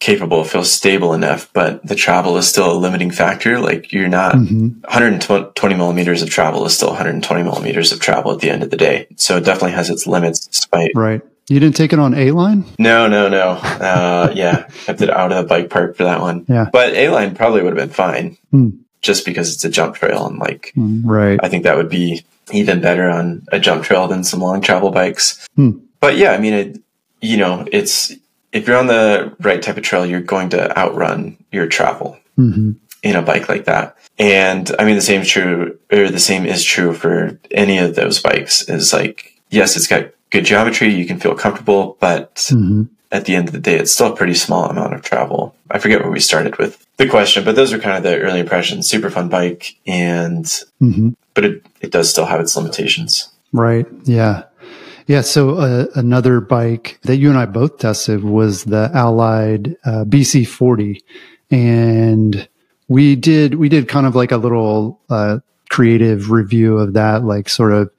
[0.00, 3.60] capable, feels stable enough, but the travel is still a limiting factor.
[3.60, 4.80] Like you're not mm-hmm.
[4.80, 8.76] 120 millimeters of travel is still 120 millimeters of travel at the end of the
[8.78, 9.06] day.
[9.16, 10.92] So it definitely has its limits despite.
[10.94, 11.20] Right.
[11.50, 12.64] You didn't take it on A line?
[12.78, 13.50] No, no, no.
[13.50, 16.46] Uh, yeah, kept it out of the bike park for that one.
[16.48, 16.70] Yeah.
[16.72, 18.78] But A line probably would have been fine mm.
[19.02, 20.28] just because it's a jump trail.
[20.28, 21.40] And like, mm, right.
[21.42, 24.92] I think that would be even better on a jump trail than some long travel
[24.92, 25.48] bikes.
[25.58, 25.82] Mm.
[25.98, 26.80] But yeah, I mean, it,
[27.20, 28.14] you know, it's,
[28.52, 32.72] if you're on the right type of trail, you're going to outrun your travel mm-hmm.
[33.02, 33.96] in a bike like that.
[34.20, 37.96] And I mean, the same is true, or the same is true for any of
[37.96, 40.88] those bikes is like, yes, it's got good geometry.
[40.88, 42.84] You can feel comfortable, but mm-hmm.
[43.10, 45.54] at the end of the day, it's still a pretty small amount of travel.
[45.70, 48.40] I forget where we started with the question, but those are kind of the early
[48.40, 48.88] impressions.
[48.88, 51.10] Super fun bike, and mm-hmm.
[51.34, 53.30] but it it does still have its limitations.
[53.52, 53.86] Right.
[54.04, 54.44] Yeah.
[55.06, 55.22] Yeah.
[55.22, 61.00] So uh, another bike that you and I both tested was the Allied uh, BC40,
[61.50, 62.48] and
[62.88, 67.48] we did we did kind of like a little uh, creative review of that, like
[67.48, 67.90] sort of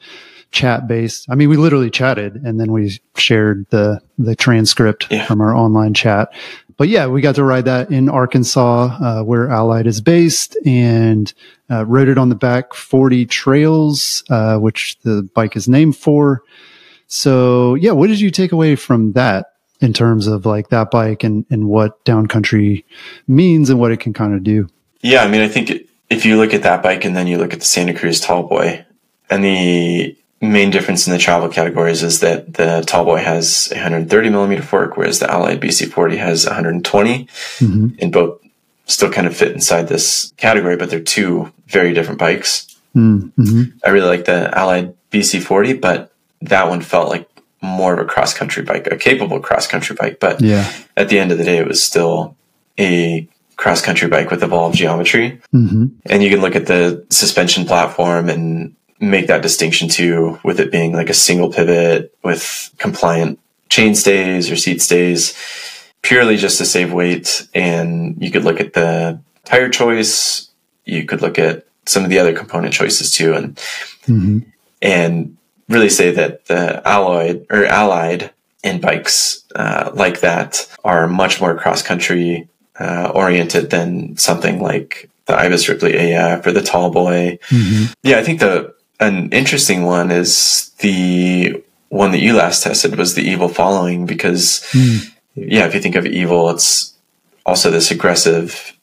[0.52, 1.28] chat based.
[1.30, 5.26] I mean, we literally chatted and then we shared the, the transcript yeah.
[5.26, 6.34] from our online chat.
[6.78, 11.34] But yeah, we got to ride that in Arkansas, uh, where Allied is based and,
[11.70, 16.43] uh, rode it on the back 40 trails, uh, which the bike is named for.
[17.08, 21.24] So yeah, what did you take away from that in terms of like that bike
[21.24, 22.84] and, and what downcountry
[23.28, 24.68] means and what it can kind of do?
[25.02, 25.24] Yeah.
[25.24, 25.72] I mean, I think
[26.10, 28.86] if you look at that bike and then you look at the Santa Cruz Tallboy
[29.30, 34.64] and the main difference in the travel categories is that the Tallboy has 130 millimeter
[34.64, 37.88] fork, whereas the Allied BC40 has 120, mm-hmm.
[38.00, 38.42] and both
[38.86, 42.68] still kind of fit inside this category, but they're two very different bikes.
[42.96, 43.78] Mm-hmm.
[43.86, 46.12] I really like the Allied BC40, but
[46.42, 47.30] that one felt like
[47.62, 50.20] more of a cross country bike, a capable cross country bike.
[50.20, 50.72] But yeah.
[50.98, 52.36] at the end of the day, it was still
[52.80, 55.39] a cross country bike with evolved geometry.
[55.54, 55.86] Mm-hmm.
[56.08, 60.72] And you can look at the suspension platform and make that distinction too with it
[60.72, 63.39] being like a single pivot with compliant
[63.70, 65.36] chain stays or seat stays
[66.04, 70.49] purely just to save weight and you could look at the tire choice
[70.86, 73.56] you could look at some of the other component choices too and
[74.06, 74.39] mm-hmm.
[74.82, 75.36] and
[75.68, 78.32] really say that the alloyed or allied
[78.64, 82.47] in bikes uh, like that are much more cross country
[82.80, 87.39] uh, oriented than something like the Ibis Ripley AF or the Tallboy.
[87.39, 87.93] Mm-hmm.
[88.04, 93.16] Yeah, I think the an interesting one is the one that you last tested was
[93.16, 95.12] the evil following because mm.
[95.36, 96.93] yeah if you think of evil it's
[97.45, 98.78] also this aggressive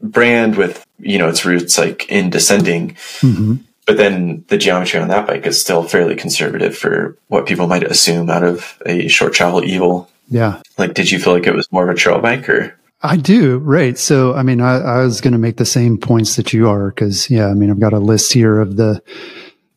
[0.00, 3.56] brand with you know its roots like in descending mm-hmm.
[3.86, 7.84] but then the geometry on that bike is still fairly conservative for what people might
[7.84, 11.70] assume out of a short travel evil yeah like did you feel like it was
[11.70, 13.96] more of a trail bike or I do, right.
[13.96, 16.88] So, I mean, I, I was going to make the same points that you are
[16.88, 19.00] because, yeah, I mean, I've got a list here of the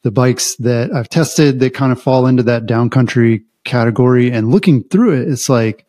[0.04, 4.32] the bikes that I've tested that kind of fall into that downcountry category.
[4.32, 5.86] And looking through it, it's like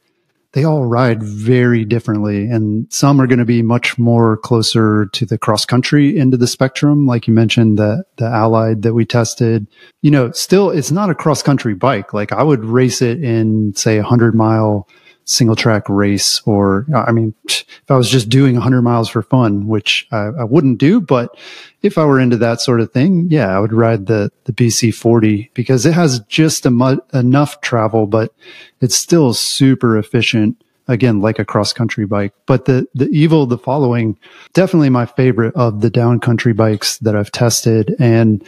[0.53, 2.49] they all ride very differently.
[2.49, 6.41] And some are going to be much more closer to the cross country end of
[6.41, 7.07] the spectrum.
[7.07, 9.67] Like you mentioned, the, the Allied that we tested,
[10.03, 12.13] you know, still it's not a cross country bike.
[12.13, 14.87] Like I would race it in say a hundred mile
[15.25, 19.23] single track race or uh, i mean if i was just doing 100 miles for
[19.23, 21.37] fun which I, I, wouldn't do but
[21.83, 24.95] if i were into that sort of thing yeah i would ride the the bc
[24.95, 28.35] 40 because it has just mu- enough travel but
[28.81, 32.33] it's still super efficient again like a cross country bike.
[32.47, 34.19] But the the evil the following
[34.53, 37.95] definitely my favorite of the down country bikes that i've tested.
[37.99, 38.47] And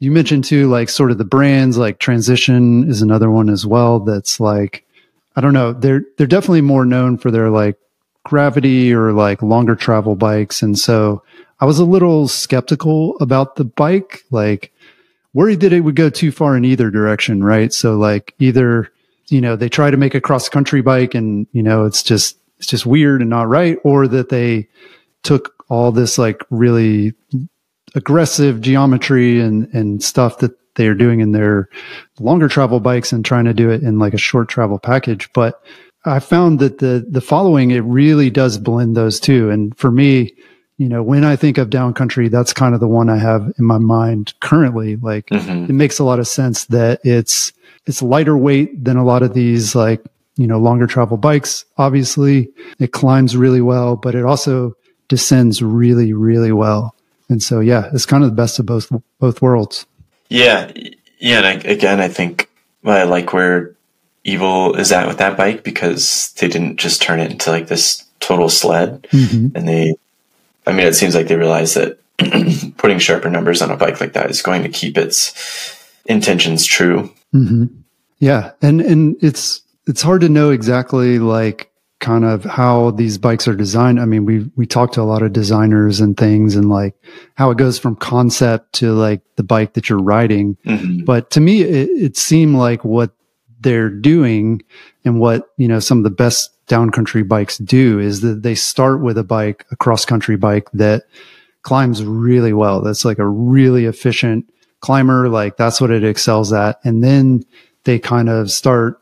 [0.00, 4.00] you mentioned too like sort of the brands like transition is another one as well
[4.00, 4.84] that's like
[5.38, 5.72] I don't know.
[5.72, 7.78] They're they're definitely more known for their like
[8.24, 11.22] gravity or like longer travel bikes, and so
[11.60, 14.72] I was a little skeptical about the bike, like
[15.34, 17.72] worried that it would go too far in either direction, right?
[17.72, 18.90] So like either
[19.28, 22.36] you know they try to make a cross country bike and you know it's just
[22.56, 24.66] it's just weird and not right, or that they
[25.22, 27.14] took all this like really
[27.94, 31.68] aggressive geometry and and stuff that they are doing in their
[32.18, 35.28] longer travel bikes and trying to do it in like a short travel package.
[35.34, 35.62] But
[36.06, 39.50] I found that the the following it really does blend those two.
[39.50, 40.34] And for me,
[40.78, 43.64] you know, when I think of downcountry, that's kind of the one I have in
[43.64, 44.96] my mind currently.
[44.96, 45.64] Like mm-hmm.
[45.64, 47.52] it makes a lot of sense that it's
[47.86, 50.04] it's lighter weight than a lot of these like,
[50.36, 51.64] you know, longer travel bikes.
[51.78, 52.48] Obviously,
[52.78, 54.74] it climbs really well, but it also
[55.08, 56.94] descends really, really well.
[57.28, 59.84] And so, yeah, it's kind of the best of both both worlds.
[60.28, 60.72] Yeah,
[61.18, 61.38] yeah.
[61.38, 62.50] And I, again, I think
[62.84, 63.74] I like where
[64.24, 68.04] Evil is at with that bike because they didn't just turn it into like this
[68.20, 69.06] total sled.
[69.10, 69.56] Mm-hmm.
[69.56, 69.94] And they,
[70.66, 71.98] I mean, it seems like they realized that
[72.76, 75.32] putting sharper numbers on a bike like that is going to keep its
[76.04, 77.10] intentions true.
[77.34, 77.66] Mm-hmm.
[78.18, 78.52] Yeah.
[78.60, 81.67] And, and it's, it's hard to know exactly like
[82.00, 84.00] kind of how these bikes are designed.
[84.00, 86.94] I mean, we we talked to a lot of designers and things and like
[87.34, 90.56] how it goes from concept to like the bike that you're riding.
[90.64, 91.04] Mm-hmm.
[91.04, 93.12] But to me, it, it seemed like what
[93.60, 94.62] they're doing
[95.04, 99.00] and what, you know, some of the best downcountry bikes do is that they start
[99.00, 101.04] with a bike, a cross country bike that
[101.62, 102.80] climbs really well.
[102.80, 104.48] That's like a really efficient
[104.80, 105.28] climber.
[105.28, 106.78] Like that's what it excels at.
[106.84, 107.42] And then
[107.84, 109.00] they kind of start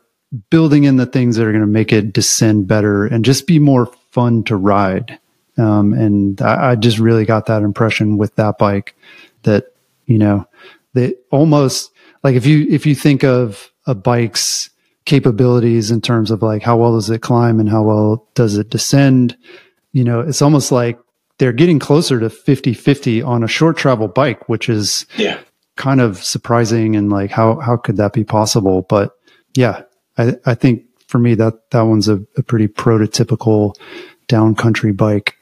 [0.49, 3.59] building in the things that are going to make it descend better and just be
[3.59, 5.19] more fun to ride.
[5.57, 8.95] Um, and I, I, just really got that impression with that bike
[9.43, 9.73] that,
[10.05, 10.47] you know,
[10.93, 11.91] they almost
[12.23, 14.69] like if you, if you think of a bike's
[15.05, 18.69] capabilities in terms of like how well does it climb and how well does it
[18.69, 19.35] descend,
[19.93, 20.99] you know, it's almost like
[21.39, 25.39] they're getting closer to 50 50 on a short travel bike, which is yeah.
[25.75, 28.83] kind of surprising and like how, how could that be possible?
[28.83, 29.17] But
[29.55, 29.81] yeah,
[30.17, 33.75] I, I think for me that that one's a, a pretty prototypical
[34.27, 35.35] down country bike.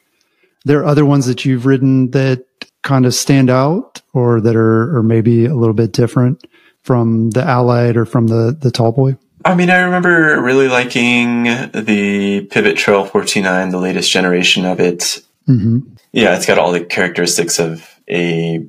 [0.63, 2.45] There are other ones that you've ridden that
[2.83, 6.45] kind of stand out or that are or maybe a little bit different
[6.81, 9.17] from the Allied or from the the Tallboy.
[9.43, 15.21] I mean, I remember really liking the Pivot Trail 429, the latest generation of it.
[15.47, 15.79] Mm-hmm.
[16.11, 18.65] Yeah, it's got all the characteristics of a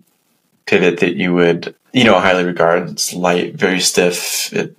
[0.67, 2.91] pivot that you would, you know, highly regard.
[2.91, 4.53] It's light, very stiff.
[4.53, 4.77] It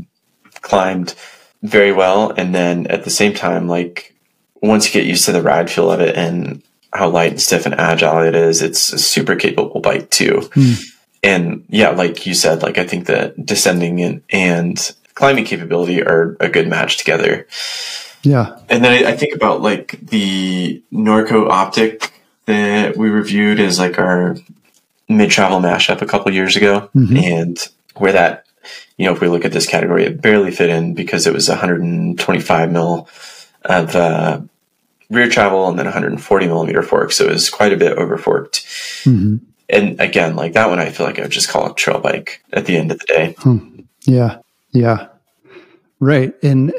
[0.67, 1.15] climbed
[1.63, 2.31] very well.
[2.31, 4.13] And then at the same time, like
[4.61, 6.61] once you get used to the ride feel of it and
[6.93, 10.49] how light and stiff and agile it is, it's a super capable bike too.
[10.53, 10.93] Mm.
[11.23, 16.37] And yeah, like you said, like I think that descending and, and climbing capability are
[16.39, 17.47] a good match together.
[18.23, 18.59] Yeah.
[18.69, 22.13] And then I, I think about like the Norco Optic
[22.45, 24.37] that we reviewed as like our
[25.09, 27.17] mid travel mashup a couple years ago mm-hmm.
[27.17, 28.46] and where that
[28.97, 31.47] you know, if we look at this category, it barely fit in because it was
[31.47, 33.07] 125 mil
[33.63, 34.41] of uh,
[35.09, 37.11] rear travel and then 140 millimeter fork.
[37.11, 38.65] So it was quite a bit over forked.
[39.03, 39.37] Mm-hmm.
[39.69, 42.41] And again, like that one, I feel like I would just call it trail bike
[42.53, 43.35] at the end of the day.
[43.39, 43.81] Hmm.
[44.03, 44.39] Yeah.
[44.71, 45.07] Yeah.
[45.99, 46.33] Right.
[46.41, 46.73] And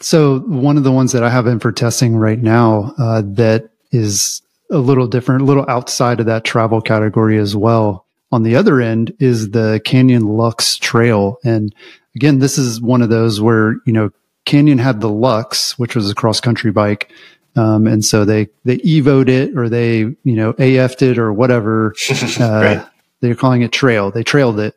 [0.00, 3.70] so one of the ones that I have in for testing right now uh, that
[3.90, 8.03] is a little different, a little outside of that travel category as well
[8.34, 11.38] on the other end is the Canyon Lux Trail.
[11.44, 11.72] And
[12.16, 14.10] again, this is one of those where, you know,
[14.44, 17.12] Canyon had the Lux, which was a cross country bike.
[17.56, 21.94] Um, and so they, they evoed it or they, you know, AF'd it or whatever.
[22.40, 22.86] Uh, right.
[23.20, 24.10] They're calling it trail.
[24.10, 24.76] They trailed it.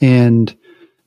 [0.00, 0.56] And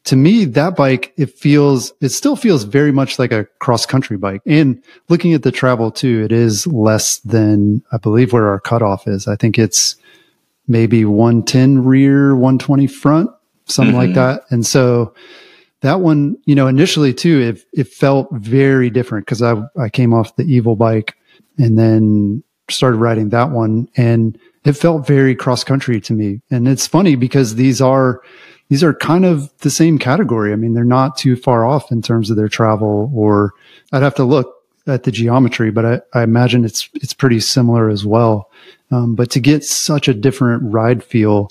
[0.04, 4.16] to me, that bike, it feels, it still feels very much like a cross country
[4.18, 4.42] bike.
[4.46, 9.08] And looking at the travel too, it is less than, I believe where our cutoff
[9.08, 9.28] is.
[9.28, 9.96] I think it's,
[10.68, 13.30] maybe 110 rear, 120 front,
[13.66, 14.08] something mm-hmm.
[14.08, 14.44] like that.
[14.50, 15.14] And so
[15.82, 20.14] that one, you know, initially too, it, it felt very different because I, I came
[20.14, 21.16] off the evil bike
[21.58, 26.42] and then started riding that one and it felt very cross country to me.
[26.52, 28.22] And it's funny because these are,
[28.70, 30.52] these are kind of the same category.
[30.52, 33.54] I mean, they're not too far off in terms of their travel or
[33.94, 34.54] I'd have to look
[34.88, 38.50] at the geometry, but I, I imagine it's, it's pretty similar as well.
[38.92, 41.50] Um, but to get such a different ride feel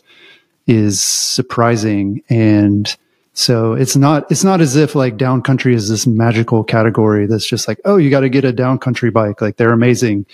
[0.66, 2.22] is surprising.
[2.28, 2.94] And
[3.34, 7.46] so it's not, it's not as if like down country is this magical category that's
[7.46, 9.40] just like, oh, you got to get a down country bike.
[9.40, 10.26] Like they're amazing.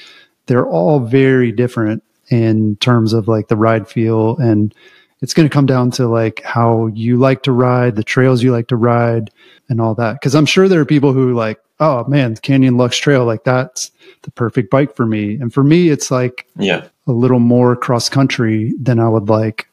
[0.47, 4.37] They're all very different in terms of like the ride feel.
[4.39, 4.75] And
[5.21, 8.53] it's going to come down to like how you like to ride, the trails you
[8.53, 9.31] like to ride
[9.69, 10.21] and all that.
[10.21, 13.91] Cause I'm sure there are people who like, oh man, Canyon Lux Trail, like that's
[14.23, 15.35] the perfect bike for me.
[15.35, 19.69] And for me, it's like, yeah, a little more cross country than I would like,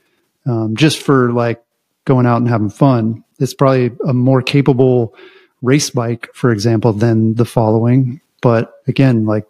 [0.45, 1.63] um, just for like
[2.05, 3.23] going out and having fun.
[3.39, 5.15] It's probably a more capable
[5.61, 8.21] race bike, for example, than the following.
[8.41, 9.45] But again, like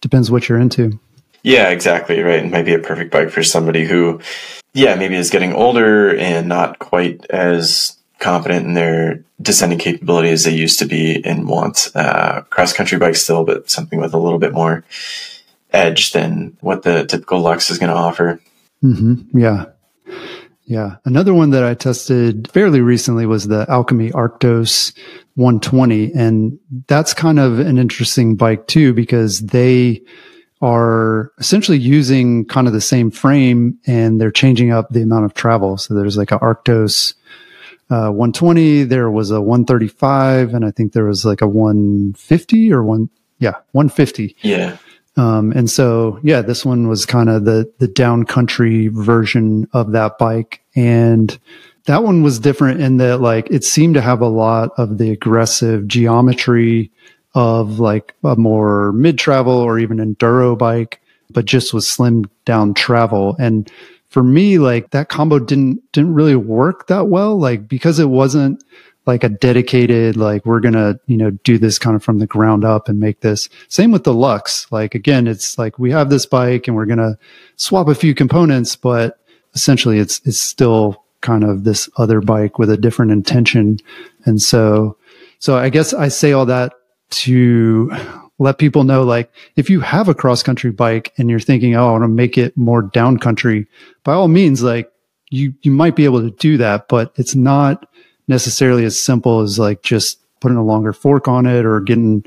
[0.00, 0.98] depends what you're into.
[1.42, 2.20] Yeah, exactly.
[2.20, 2.44] Right.
[2.44, 4.20] It might be a perfect bike for somebody who,
[4.72, 10.44] yeah, maybe is getting older and not quite as competent in their descending capability as
[10.44, 14.18] they used to be and want uh, cross country bike still, but something with a
[14.18, 14.84] little bit more
[15.74, 18.40] edge than what the typical Lux is going to offer.
[18.82, 19.38] Mm-hmm.
[19.38, 19.66] Yeah.
[20.66, 20.96] Yeah.
[21.04, 24.96] Another one that I tested fairly recently was the Alchemy Arctos
[25.34, 26.12] 120.
[26.14, 30.02] And that's kind of an interesting bike too, because they
[30.62, 35.34] are essentially using kind of the same frame and they're changing up the amount of
[35.34, 35.76] travel.
[35.76, 37.14] So there's like an Arctos
[37.90, 38.84] uh, 120.
[38.84, 43.56] There was a 135, and I think there was like a 150 or one, yeah,
[43.72, 44.36] 150.
[44.40, 44.78] Yeah.
[45.16, 49.92] Um, and so, yeah, this one was kind of the the down country version of
[49.92, 51.38] that bike, and
[51.84, 55.10] that one was different in that like it seemed to have a lot of the
[55.10, 56.90] aggressive geometry
[57.34, 61.00] of like a more mid travel or even enduro bike,
[61.30, 63.36] but just was slimmed down travel.
[63.38, 63.70] And
[64.08, 68.62] for me, like that combo didn't didn't really work that well, like because it wasn't
[69.06, 72.64] like a dedicated like we're gonna you know do this kind of from the ground
[72.64, 73.48] up and make this.
[73.68, 74.70] Same with the lux.
[74.70, 77.18] Like again it's like we have this bike and we're gonna
[77.56, 79.18] swap a few components but
[79.54, 83.78] essentially it's it's still kind of this other bike with a different intention.
[84.24, 84.96] And so
[85.44, 86.72] so i guess i say all that
[87.10, 87.90] to
[88.38, 91.88] let people know like if you have a cross country bike and you're thinking oh
[91.88, 93.66] i want to make it more down country
[94.04, 94.90] by all means like
[95.30, 97.86] you you might be able to do that but it's not
[98.28, 102.24] necessarily as simple as like just putting a longer fork on it or getting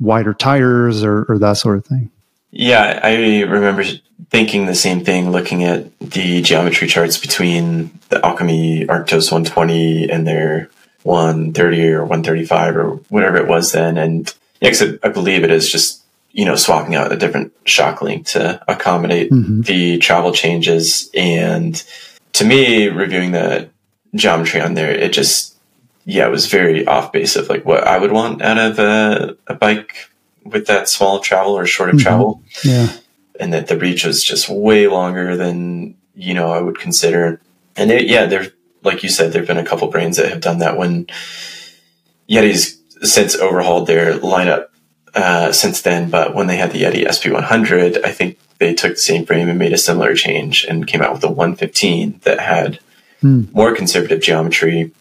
[0.00, 2.10] wider tires or, or that sort of thing.
[2.50, 3.84] Yeah, I remember
[4.30, 10.26] thinking the same thing looking at the geometry charts between the Alchemy Arctos 120 and
[10.26, 10.70] their
[11.02, 13.98] 130 or 135 or whatever it was then.
[13.98, 14.72] And yeah,
[15.02, 19.30] I believe it is just, you know, swapping out a different shock link to accommodate
[19.30, 19.62] mm-hmm.
[19.62, 21.10] the travel changes.
[21.14, 21.82] And
[22.34, 23.68] to me, reviewing the
[24.14, 25.56] geometry on there, it just,
[26.04, 29.36] yeah, it was very off base of like what I would want out of a,
[29.46, 30.10] a bike
[30.44, 32.02] with that small travel or short of mm-hmm.
[32.02, 32.42] travel.
[32.64, 32.92] Yeah.
[33.40, 37.40] And that the reach was just way longer than, you know, I would consider.
[37.76, 38.48] And it, yeah, there,
[38.82, 41.06] like you said, there've been a couple brands that have done that when
[42.28, 44.68] Yeti's since overhauled their lineup,
[45.14, 46.10] uh, since then.
[46.10, 49.58] But when they had the Yeti SB100, I think they took the same frame and
[49.58, 52.80] made a similar change and came out with a 115 that had
[53.22, 53.52] mm.
[53.52, 54.92] more conservative geometry.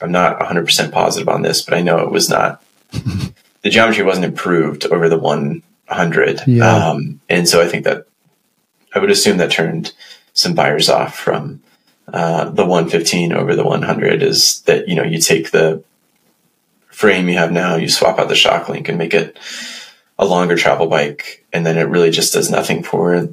[0.00, 2.62] I'm not 100% positive on this, but I know it was not.
[2.90, 6.42] the geometry wasn't improved over the 100.
[6.46, 6.88] Yeah.
[6.88, 8.06] Um, and so I think that
[8.94, 9.92] I would assume that turned
[10.32, 11.62] some buyers off from
[12.12, 15.82] uh, the 115 over the 100 is that, you know, you take the
[16.88, 19.38] frame you have now, you swap out the shock link and make it
[20.18, 21.44] a longer travel bike.
[21.52, 23.28] And then it really just does nothing for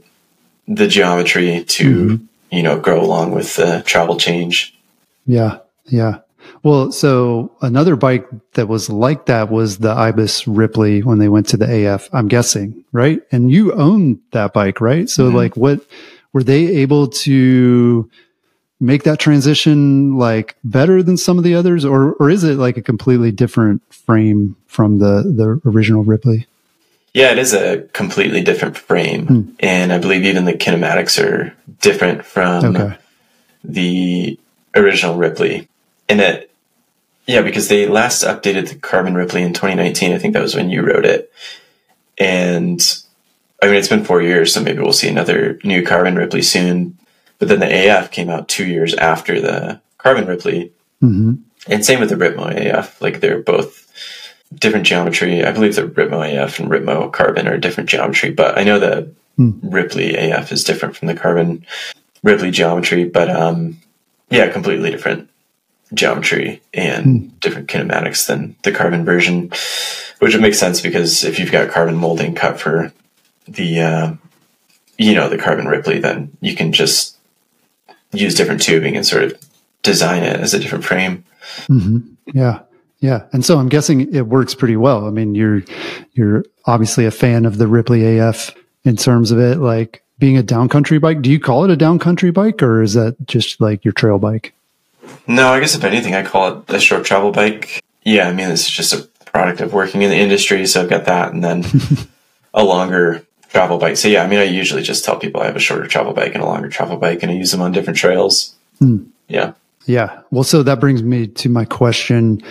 [0.67, 4.77] the geometry to mm-hmm you know, grow along with the travel change.
[5.25, 5.59] Yeah.
[5.85, 6.19] Yeah.
[6.61, 11.47] Well, so another bike that was like that was the Ibis Ripley when they went
[11.49, 13.21] to the AF, I'm guessing, right?
[13.31, 15.09] And you own that bike, right?
[15.09, 15.35] So mm-hmm.
[15.35, 15.85] like what
[16.31, 18.09] were they able to
[18.79, 22.75] make that transition like better than some of the others or or is it like
[22.75, 26.47] a completely different frame from the the original Ripley?
[27.13, 29.27] Yeah, it is a completely different frame.
[29.27, 29.41] Hmm.
[29.59, 32.97] And I believe even the kinematics are different from okay.
[33.63, 34.39] the
[34.75, 35.67] original Ripley.
[36.09, 36.51] And it,
[37.27, 40.11] yeah, because they last updated the Carbon Ripley in 2019.
[40.11, 41.31] I think that was when you wrote it.
[42.17, 42.81] And
[43.61, 46.97] I mean, it's been four years, so maybe we'll see another new Carbon Ripley soon.
[47.39, 50.71] But then the AF came out two years after the Carbon Ripley.
[51.01, 51.35] Mm-hmm.
[51.67, 53.01] And same with the Ripmo AF.
[53.01, 53.83] Like they're both
[54.59, 55.43] different geometry.
[55.43, 59.11] I believe the Ripmo AF and Ripmo Carbon are different geometry, but I know the
[59.37, 59.51] hmm.
[59.61, 61.65] Ripley AF is different from the Carbon
[62.23, 63.79] Ripley geometry, but um,
[64.29, 65.29] yeah, completely different
[65.93, 67.27] geometry and hmm.
[67.39, 69.51] different kinematics than the Carbon version,
[70.19, 72.91] which would make sense because if you've got carbon molding cut for
[73.47, 74.13] the, uh,
[74.97, 77.17] you know, the Carbon Ripley, then you can just
[78.11, 79.49] use different tubing and sort of
[79.81, 81.25] design it as a different frame.
[81.67, 82.37] Mm-hmm.
[82.37, 82.59] Yeah.
[83.03, 85.05] Yeah, and so I'm guessing it works pretty well.
[85.05, 85.61] I mean, you're
[86.13, 90.41] you're obviously a fan of the Ripley AF in terms of it, like being a
[90.41, 91.21] downcountry bike.
[91.21, 94.53] Do you call it a downcountry bike, or is that just like your trail bike?
[95.27, 97.83] No, I guess if anything, I call it a short travel bike.
[98.03, 101.03] Yeah, I mean, it's just a product of working in the industry, so I've got
[101.03, 101.65] that, and then
[102.53, 103.97] a longer travel bike.
[103.97, 106.35] So yeah, I mean, I usually just tell people I have a shorter travel bike
[106.35, 108.55] and a longer travel bike, and I use them on different trails.
[108.79, 109.07] Hmm.
[109.27, 109.55] Yeah.
[109.85, 110.21] Yeah.
[110.31, 112.41] Well, so that brings me to my question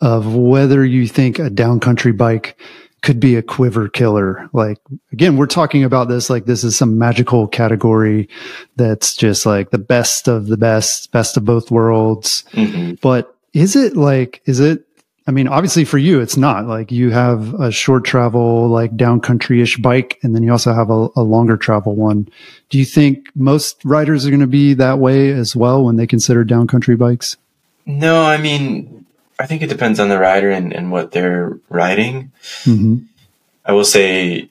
[0.00, 2.58] of whether you think a downcountry bike
[3.02, 4.48] could be a quiver killer.
[4.52, 4.78] Like
[5.12, 8.28] again, we're talking about this like this is some magical category
[8.76, 12.44] that's just like the best of the best, best of both worlds.
[12.52, 12.94] Mm-hmm.
[13.00, 14.84] But is it like, is it,
[15.26, 19.62] I mean, obviously for you, it's not like you have a short travel, like downcountry
[19.62, 22.28] ish bike, and then you also have a, a longer travel one.
[22.68, 26.06] Do you think most riders are going to be that way as well when they
[26.06, 27.36] consider downcountry bikes?
[27.86, 28.99] No, I mean,
[29.40, 32.30] I think it depends on the rider and, and what they're riding.
[32.64, 32.96] Mm-hmm.
[33.64, 34.48] I will say,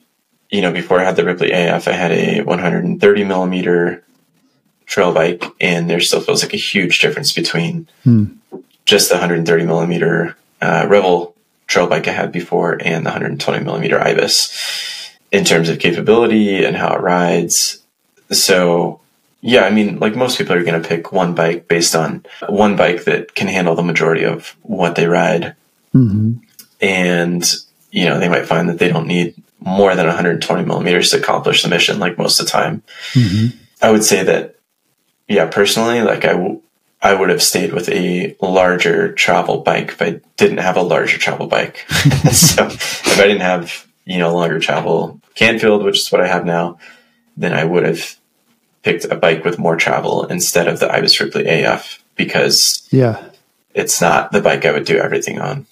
[0.50, 4.04] you know, before I had the Ripley AF, I had a 130 millimeter
[4.86, 8.24] trail bike, and there still feels like a huge difference between hmm.
[8.84, 11.36] just the 130 millimeter uh, Revel
[11.68, 16.76] trail bike I had before and the 120 millimeter Ibis in terms of capability and
[16.76, 17.84] how it rides.
[18.32, 18.99] So,
[19.42, 22.76] yeah, I mean, like most people are going to pick one bike based on one
[22.76, 25.56] bike that can handle the majority of what they ride.
[25.94, 26.34] Mm-hmm.
[26.80, 27.44] And,
[27.90, 31.62] you know, they might find that they don't need more than 120 millimeters to accomplish
[31.62, 32.82] the mission, like most of the time.
[33.12, 33.56] Mm-hmm.
[33.82, 34.56] I would say that,
[35.26, 36.60] yeah, personally, like I, w-
[37.00, 41.16] I would have stayed with a larger travel bike if I didn't have a larger
[41.16, 41.86] travel bike.
[42.32, 46.44] so if I didn't have, you know, longer travel Canfield, which is what I have
[46.44, 46.78] now,
[47.36, 48.19] then I would have
[48.82, 53.30] picked a bike with more travel instead of the Ibis Ripley AF because yeah,
[53.74, 55.66] it's not the bike I would do everything on.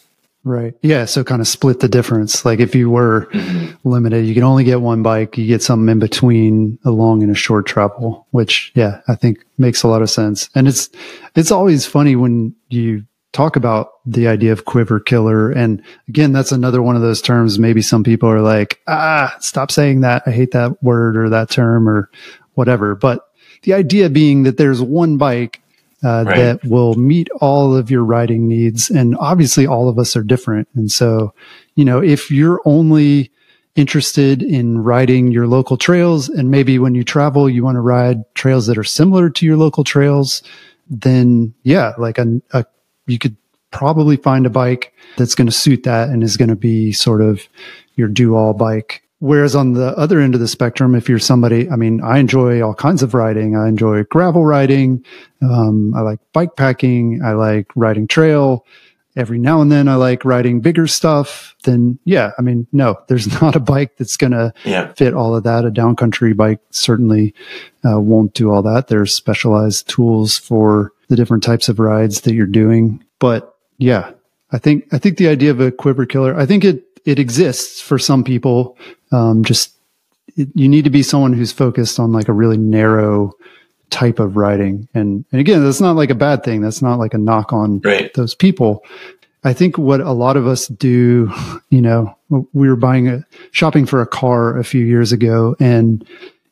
[0.44, 0.74] Right.
[0.82, 1.04] Yeah.
[1.04, 2.44] So kind of split the difference.
[2.44, 3.88] Like if you were mm-hmm.
[3.88, 5.36] limited, you can only get one bike.
[5.36, 9.44] You get something in between a long and a short travel, which yeah, I think
[9.58, 10.48] makes a lot of sense.
[10.54, 10.88] And it's,
[11.34, 15.50] it's always funny when you talk about the idea of quiver killer.
[15.50, 17.58] And again, that's another one of those terms.
[17.58, 20.22] Maybe some people are like, ah, stop saying that.
[20.24, 22.10] I hate that word or that term or
[22.58, 22.96] whatever.
[22.96, 23.24] But
[23.62, 25.62] the idea being that there's one bike
[26.04, 26.36] uh, right.
[26.36, 28.90] that will meet all of your riding needs.
[28.90, 30.68] And obviously, all of us are different.
[30.74, 31.32] And so,
[31.76, 33.30] you know, if you're only
[33.76, 38.22] interested in riding your local trails, and maybe when you travel, you want to ride
[38.34, 40.42] trails that are similar to your local trails,
[40.90, 42.64] then yeah, like a, a
[43.06, 43.36] you could
[43.70, 47.20] probably find a bike that's going to suit that and is going to be sort
[47.20, 47.40] of
[47.96, 51.68] your do all bike Whereas on the other end of the spectrum, if you're somebody,
[51.68, 53.56] I mean, I enjoy all kinds of riding.
[53.56, 55.04] I enjoy gravel riding.
[55.42, 57.20] Um, I like bike packing.
[57.24, 58.64] I like riding trail.
[59.16, 61.56] Every now and then I like riding bigger stuff.
[61.64, 64.92] Then yeah, I mean, no, there's not a bike that's going to yeah.
[64.92, 65.64] fit all of that.
[65.64, 67.34] A downcountry bike certainly
[67.84, 68.86] uh, won't do all that.
[68.86, 73.04] There's specialized tools for the different types of rides that you're doing.
[73.18, 74.12] But yeah,
[74.52, 77.80] I think, I think the idea of a quiver killer, I think it, it exists
[77.80, 78.78] for some people.
[79.12, 79.72] Um, just
[80.36, 83.34] it, you need to be someone who's focused on like a really narrow
[83.90, 84.88] type of writing.
[84.94, 86.60] And, and again, that's not like a bad thing.
[86.60, 88.12] That's not like a knock on right.
[88.14, 88.84] those people.
[89.44, 91.32] I think what a lot of us do,
[91.70, 96.06] you know, we were buying a shopping for a car a few years ago and,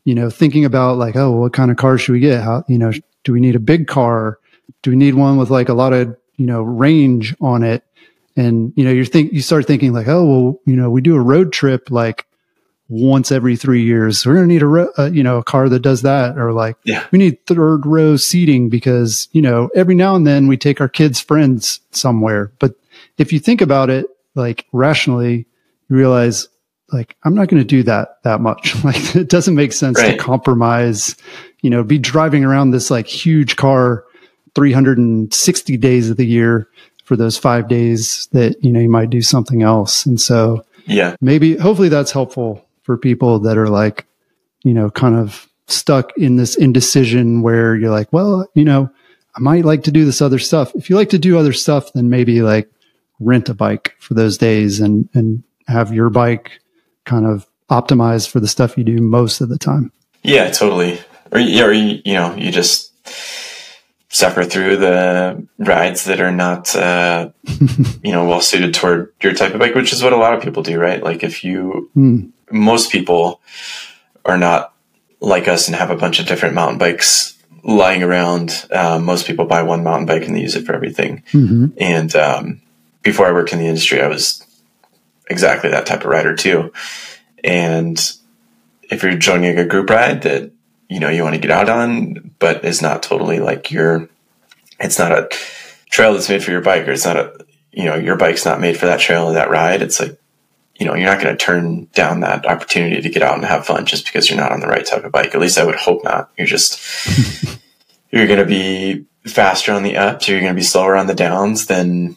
[0.05, 2.43] you know, thinking about like, oh, what kind of car should we get?
[2.43, 2.93] How, you know,
[3.25, 4.39] do we need a big car?
[4.83, 7.83] Do we need one with like a lot of, you know, range on it?
[8.37, 11.17] And, you know, you think, you start thinking like, oh, well, you know, we do
[11.17, 12.26] a road trip like
[12.89, 14.25] once every three years.
[14.25, 16.39] We're going to need a, ro- uh, you know, a car that does that.
[16.39, 17.07] Or like, yeah.
[17.11, 20.89] we need third row seating because, you know, every now and then we take our
[20.89, 22.53] kids' friends somewhere.
[22.59, 22.75] But
[23.19, 25.47] if you think about it, like rationally,
[25.89, 26.49] you realize
[26.93, 28.75] like, I'm not going to do that that much.
[28.85, 30.13] like it doesn't make sense right.
[30.13, 31.17] to compromise,
[31.63, 34.05] you know, be driving around this like huge car
[34.55, 36.69] 360 days of the year
[37.05, 40.07] for those five days that, you know, you might do something else.
[40.07, 44.07] And so, yeah, maybe, hopefully that's helpful for people that are like,
[44.63, 48.89] you know, kind of stuck in this indecision where you're like, well, you know,
[49.37, 50.73] I might like to do this other stuff.
[50.77, 52.71] If you like to do other stuff, then maybe like
[53.19, 56.61] rent a bike for those days and, and have your bike
[57.05, 59.91] kind of optimized for the stuff you do most of the time.
[60.23, 61.01] Yeah, totally.
[61.33, 62.93] Or, or you, you know, you just,
[64.17, 67.29] suffer through the rides that are not, uh,
[68.03, 70.43] you know, well suited toward your type of bike, which is what a lot of
[70.43, 71.03] people do, right?
[71.03, 72.33] Like if you, mm.
[72.51, 73.43] most people
[74.25, 74.73] are not
[75.21, 78.67] like us and have a bunch of different mountain bikes lying around.
[78.71, 81.23] Um, most people buy one mountain bike and they use it for everything.
[81.33, 81.67] Mm-hmm.
[81.77, 82.63] And um,
[83.03, 84.43] before I worked in the industry, I was
[85.29, 86.73] exactly that type of rider too.
[87.45, 87.99] And
[88.91, 90.53] if you're joining a group ride that
[90.89, 94.09] you know you want to get out on, but is not totally like your.
[94.79, 95.29] It's not a
[95.91, 98.61] trail that's made for your bike, or it's not a you know your bike's not
[98.61, 99.83] made for that trail or that ride.
[99.83, 100.19] It's like
[100.77, 103.67] you know you're not going to turn down that opportunity to get out and have
[103.67, 105.35] fun just because you're not on the right type of bike.
[105.35, 106.31] At least I would hope not.
[106.37, 106.81] You're just
[108.11, 111.07] you're going to be faster on the ups, or you're going to be slower on
[111.07, 112.17] the downs than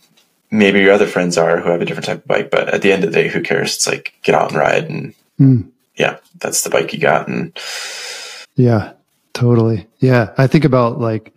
[0.52, 2.52] maybe your other friends are who have a different type of bike.
[2.52, 3.76] But at the end of the day, who cares?
[3.76, 5.14] It's like get out and ride and.
[5.40, 5.72] Mm.
[5.96, 7.52] Yeah, that's the bike you got, and
[8.60, 8.92] yeah,
[9.32, 9.88] totally.
[10.00, 10.34] Yeah.
[10.38, 11.34] I think about like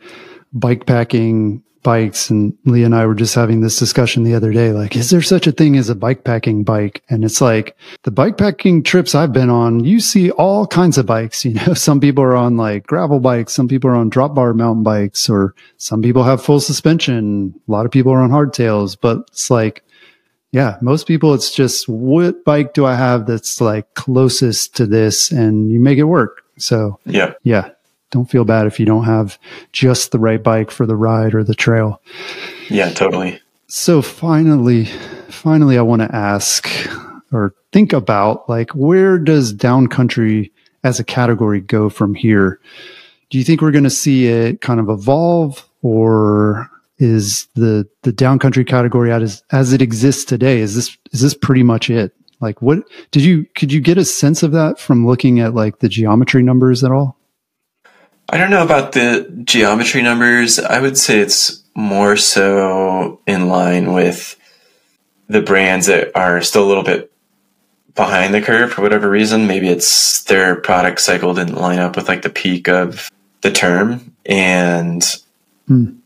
[0.53, 4.73] bike packing bikes and Lee and I were just having this discussion the other day.
[4.73, 7.05] Like, is there such a thing as a bike packing bike?
[7.09, 11.07] And it's like the bike packing trips I've been on, you see all kinds of
[11.07, 11.45] bikes.
[11.45, 13.53] You know, some people are on like gravel bikes.
[13.53, 17.55] Some people are on drop bar mountain bikes or some people have full suspension.
[17.69, 19.85] A lot of people are on hardtails, but it's like,
[20.51, 25.31] yeah, most people, it's just what bike do I have that's like closest to this
[25.31, 26.42] and you make it work.
[26.59, 27.71] So yeah, yeah,
[28.11, 29.39] don't feel bad if you don't have
[29.73, 32.01] just the right bike for the ride or the trail.
[32.69, 33.41] Yeah, totally.
[33.69, 34.85] So finally,
[35.29, 36.69] finally, I want to ask
[37.33, 40.51] or think about like where does downcountry
[40.85, 42.61] as a category go from here?
[43.31, 48.13] Do you think we're going to see it kind of evolve, or is the the
[48.13, 50.61] downcountry category as as it exists today?
[50.61, 52.15] Is this is this pretty much it?
[52.43, 52.81] Like, what
[53.13, 56.43] did you could you get a sense of that from looking at like the geometry
[56.43, 57.17] numbers at all?
[58.29, 60.59] I don't know about the geometry numbers.
[60.59, 64.37] I would say it's more so in line with
[65.29, 67.13] the brands that are still a little bit
[67.95, 69.47] behind the curve for whatever reason.
[69.47, 73.11] Maybe it's their product cycle didn't line up with like the peak of
[73.43, 74.15] the term.
[74.27, 75.05] And
[75.67, 75.97] hmm.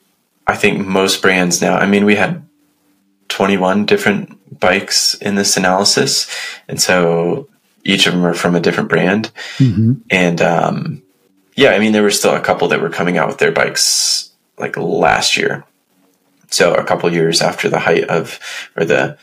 [0.47, 2.46] I think most brands now, I mean, we had
[3.29, 6.31] 21 different bikes in this analysis.
[6.69, 7.49] And so
[7.85, 9.31] each of them are from a different brand.
[9.59, 9.93] Mm-hmm.
[10.11, 11.03] And, um,
[11.55, 14.31] yeah, I mean, there were still a couple that were coming out with their bikes
[14.59, 15.65] like last year.
[16.49, 18.39] So a couple years after the height of,
[18.77, 19.19] or the,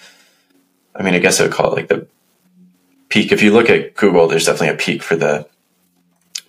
[0.96, 2.08] I mean, I guess I would call it like the
[3.10, 3.32] peak.
[3.32, 5.48] If you look at Google, there's definitely a peak for the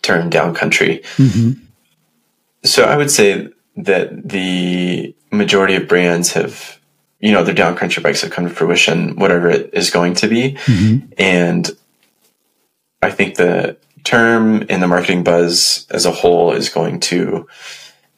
[0.03, 1.03] term downcountry.
[1.17, 1.53] Mm-hmm.
[2.65, 6.79] So I would say that the majority of brands have,
[7.25, 10.53] you know, their downcountry bikes have come to fruition, whatever it is going to be.
[10.67, 11.07] Mm-hmm.
[11.17, 11.71] And
[13.01, 17.49] I think the term and the marketing buzz as a whole is going to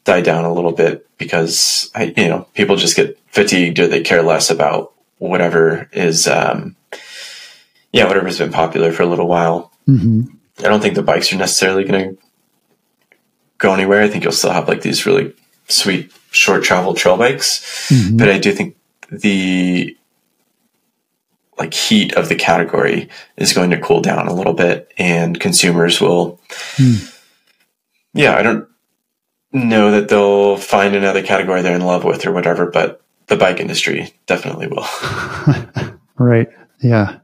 [0.03, 4.01] die down a little bit because I, you know, people just get fatigued or they
[4.01, 6.75] care less about whatever is, um,
[7.93, 9.71] yeah, whatever's been popular for a little while.
[9.87, 10.23] Mm-hmm.
[10.59, 12.21] I don't think the bikes are necessarily going to
[13.57, 14.03] go anywhere.
[14.03, 15.33] I think you'll still have like these really
[15.69, 18.17] sweet short travel trail bikes, mm-hmm.
[18.17, 18.76] but I do think
[19.11, 19.95] the
[21.57, 25.99] like heat of the category is going to cool down a little bit and consumers
[25.99, 26.39] will
[26.75, 27.19] mm.
[28.13, 28.67] yeah i don't
[29.53, 33.59] know that they'll find another category they're in love with or whatever but the bike
[33.59, 34.85] industry definitely will
[36.17, 36.49] right
[36.81, 37.19] yeah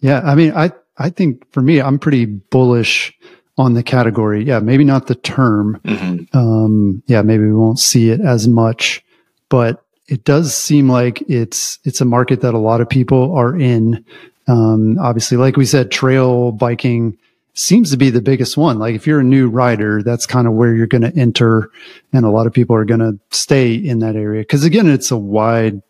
[0.00, 3.16] yeah, I mean, I I think for me, I'm pretty bullish
[3.56, 4.44] on the category.
[4.44, 5.80] Yeah, maybe not the term.
[5.84, 6.36] Mm-hmm.
[6.36, 9.04] Um, yeah, maybe we won't see it as much,
[9.48, 13.54] but it does seem like it's it's a market that a lot of people are
[13.56, 14.04] in.
[14.46, 17.18] Um, obviously, like we said, trail biking
[17.52, 18.78] seems to be the biggest one.
[18.78, 21.70] Like if you're a new rider, that's kind of where you're going to enter,
[22.12, 25.10] and a lot of people are going to stay in that area because again, it's
[25.10, 25.82] a wide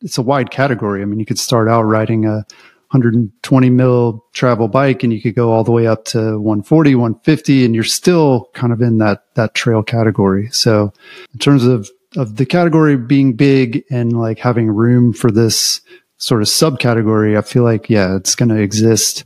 [0.00, 1.02] it's a wide category.
[1.02, 2.46] I mean, you could start out riding a
[2.90, 7.64] 120 mil travel bike and you could go all the way up to 140 150
[7.64, 10.92] and you're still kind of in that that trail category so
[11.32, 15.80] in terms of of the category being big and like having room for this
[16.18, 19.24] sort of subcategory i feel like yeah it's going to exist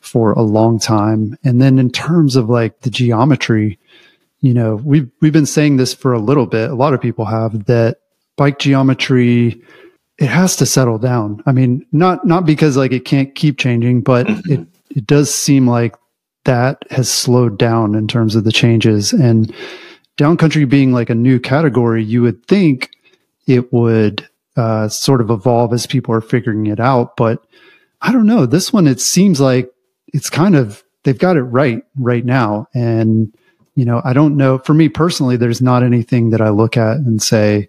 [0.00, 3.78] for a long time and then in terms of like the geometry
[4.40, 7.26] you know we've we've been saying this for a little bit a lot of people
[7.26, 7.98] have that
[8.36, 9.62] bike geometry
[10.18, 11.42] it has to settle down.
[11.46, 15.66] I mean, not not because like it can't keep changing, but it it does seem
[15.68, 15.96] like
[16.44, 19.52] that has slowed down in terms of the changes and
[20.16, 22.90] downcountry being like a new category, you would think
[23.46, 27.16] it would uh, sort of evolve as people are figuring it out.
[27.16, 27.44] But
[28.00, 28.46] I don't know.
[28.46, 29.70] This one, it seems like
[30.12, 32.68] it's kind of they've got it right right now.
[32.74, 33.32] And
[33.74, 34.58] you know, I don't know.
[34.58, 37.68] For me personally, there's not anything that I look at and say,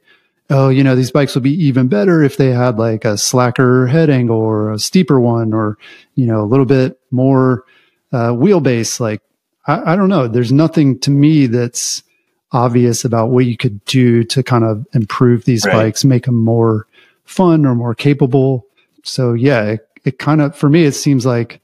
[0.50, 3.88] oh, you know, these bikes would be even better if they had like a slacker
[3.88, 5.78] head angle or a steeper one or,
[6.14, 7.64] you know, a little bit more
[8.14, 9.00] uh, wheelbase.
[9.00, 9.22] Like,
[9.66, 10.28] I, I don't know.
[10.28, 12.04] There's nothing to me that's
[12.56, 15.74] obvious about what you could do to kind of improve these right.
[15.74, 16.88] bikes, make them more
[17.26, 18.66] fun or more capable.
[19.04, 21.60] So yeah, it, it kind of, for me, it seems like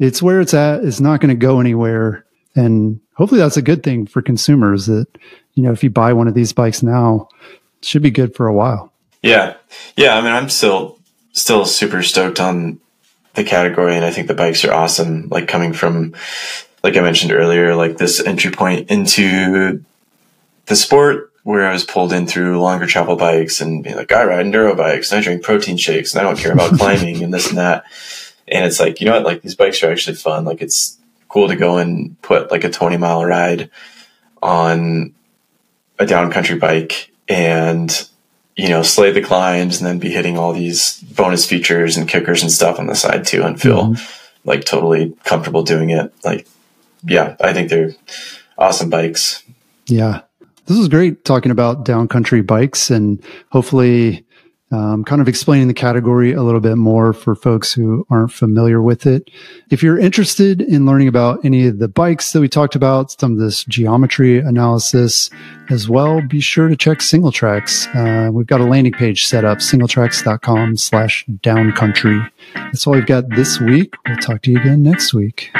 [0.00, 0.82] it's where it's at.
[0.82, 2.24] It's not going to go anywhere.
[2.56, 5.06] And hopefully that's a good thing for consumers that,
[5.54, 7.28] you know, if you buy one of these bikes now,
[7.82, 8.92] should be good for a while.
[9.22, 9.54] Yeah.
[9.96, 10.16] Yeah.
[10.16, 10.98] I mean, I'm still,
[11.32, 12.80] still super stoked on
[13.34, 15.28] the category and I think the bikes are awesome.
[15.28, 16.14] Like coming from,
[16.82, 19.84] like I mentioned earlier, like this entry point into
[20.70, 24.24] the sport where I was pulled in through longer travel bikes and being like, I
[24.24, 27.34] ride enduro bikes and I drink protein shakes and I don't care about climbing and
[27.34, 27.84] this and that.
[28.46, 29.24] And it's like, you know what?
[29.24, 30.44] Like these bikes are actually fun.
[30.44, 30.96] Like it's
[31.28, 33.68] cool to go and put like a 20 mile ride
[34.40, 35.12] on
[35.98, 38.08] a downcountry bike and
[38.56, 42.42] you know slay the climbs and then be hitting all these bonus features and kickers
[42.42, 44.48] and stuff on the side too and feel mm-hmm.
[44.48, 46.48] like totally comfortable doing it like
[47.04, 47.92] yeah i think they're
[48.58, 49.44] awesome bikes
[49.86, 50.22] yeah
[50.70, 54.24] this is great talking about downcountry bikes and hopefully
[54.70, 58.80] um, kind of explaining the category a little bit more for folks who aren't familiar
[58.80, 59.28] with it.
[59.68, 63.32] If you're interested in learning about any of the bikes that we talked about, some
[63.32, 65.28] of this geometry analysis
[65.70, 67.92] as well, be sure to check Singletracks.
[67.96, 72.30] Uh, we've got a landing page set up, singletracks.com slash downcountry.
[72.54, 73.92] That's all we've got this week.
[74.06, 75.50] We'll talk to you again next week.